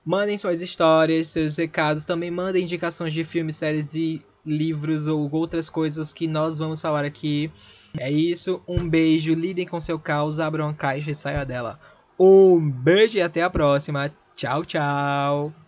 Mandem 0.02 0.38
suas 0.38 0.62
histórias, 0.62 1.28
seus 1.28 1.58
recados. 1.58 2.06
Também 2.06 2.30
mandem 2.30 2.62
indicações 2.62 3.12
de 3.12 3.22
filmes, 3.22 3.56
séries 3.56 3.94
e 3.94 4.24
livros 4.46 5.06
ou 5.08 5.30
outras 5.30 5.68
coisas 5.68 6.14
que 6.14 6.26
nós 6.26 6.56
vamos 6.56 6.80
falar 6.80 7.04
aqui. 7.04 7.52
É 7.98 8.10
isso. 8.10 8.62
Um 8.66 8.88
beijo. 8.88 9.34
Lidem 9.34 9.66
com 9.66 9.78
seu 9.78 9.98
caos. 9.98 10.40
Abram 10.40 10.70
a 10.70 10.74
caixa 10.74 11.10
e 11.10 11.14
saia 11.14 11.44
dela. 11.44 11.78
Um 12.18 12.58
beijo 12.70 13.18
e 13.18 13.20
até 13.20 13.42
a 13.42 13.50
próxima. 13.50 14.10
Tchau, 14.34 14.64
tchau. 14.64 15.67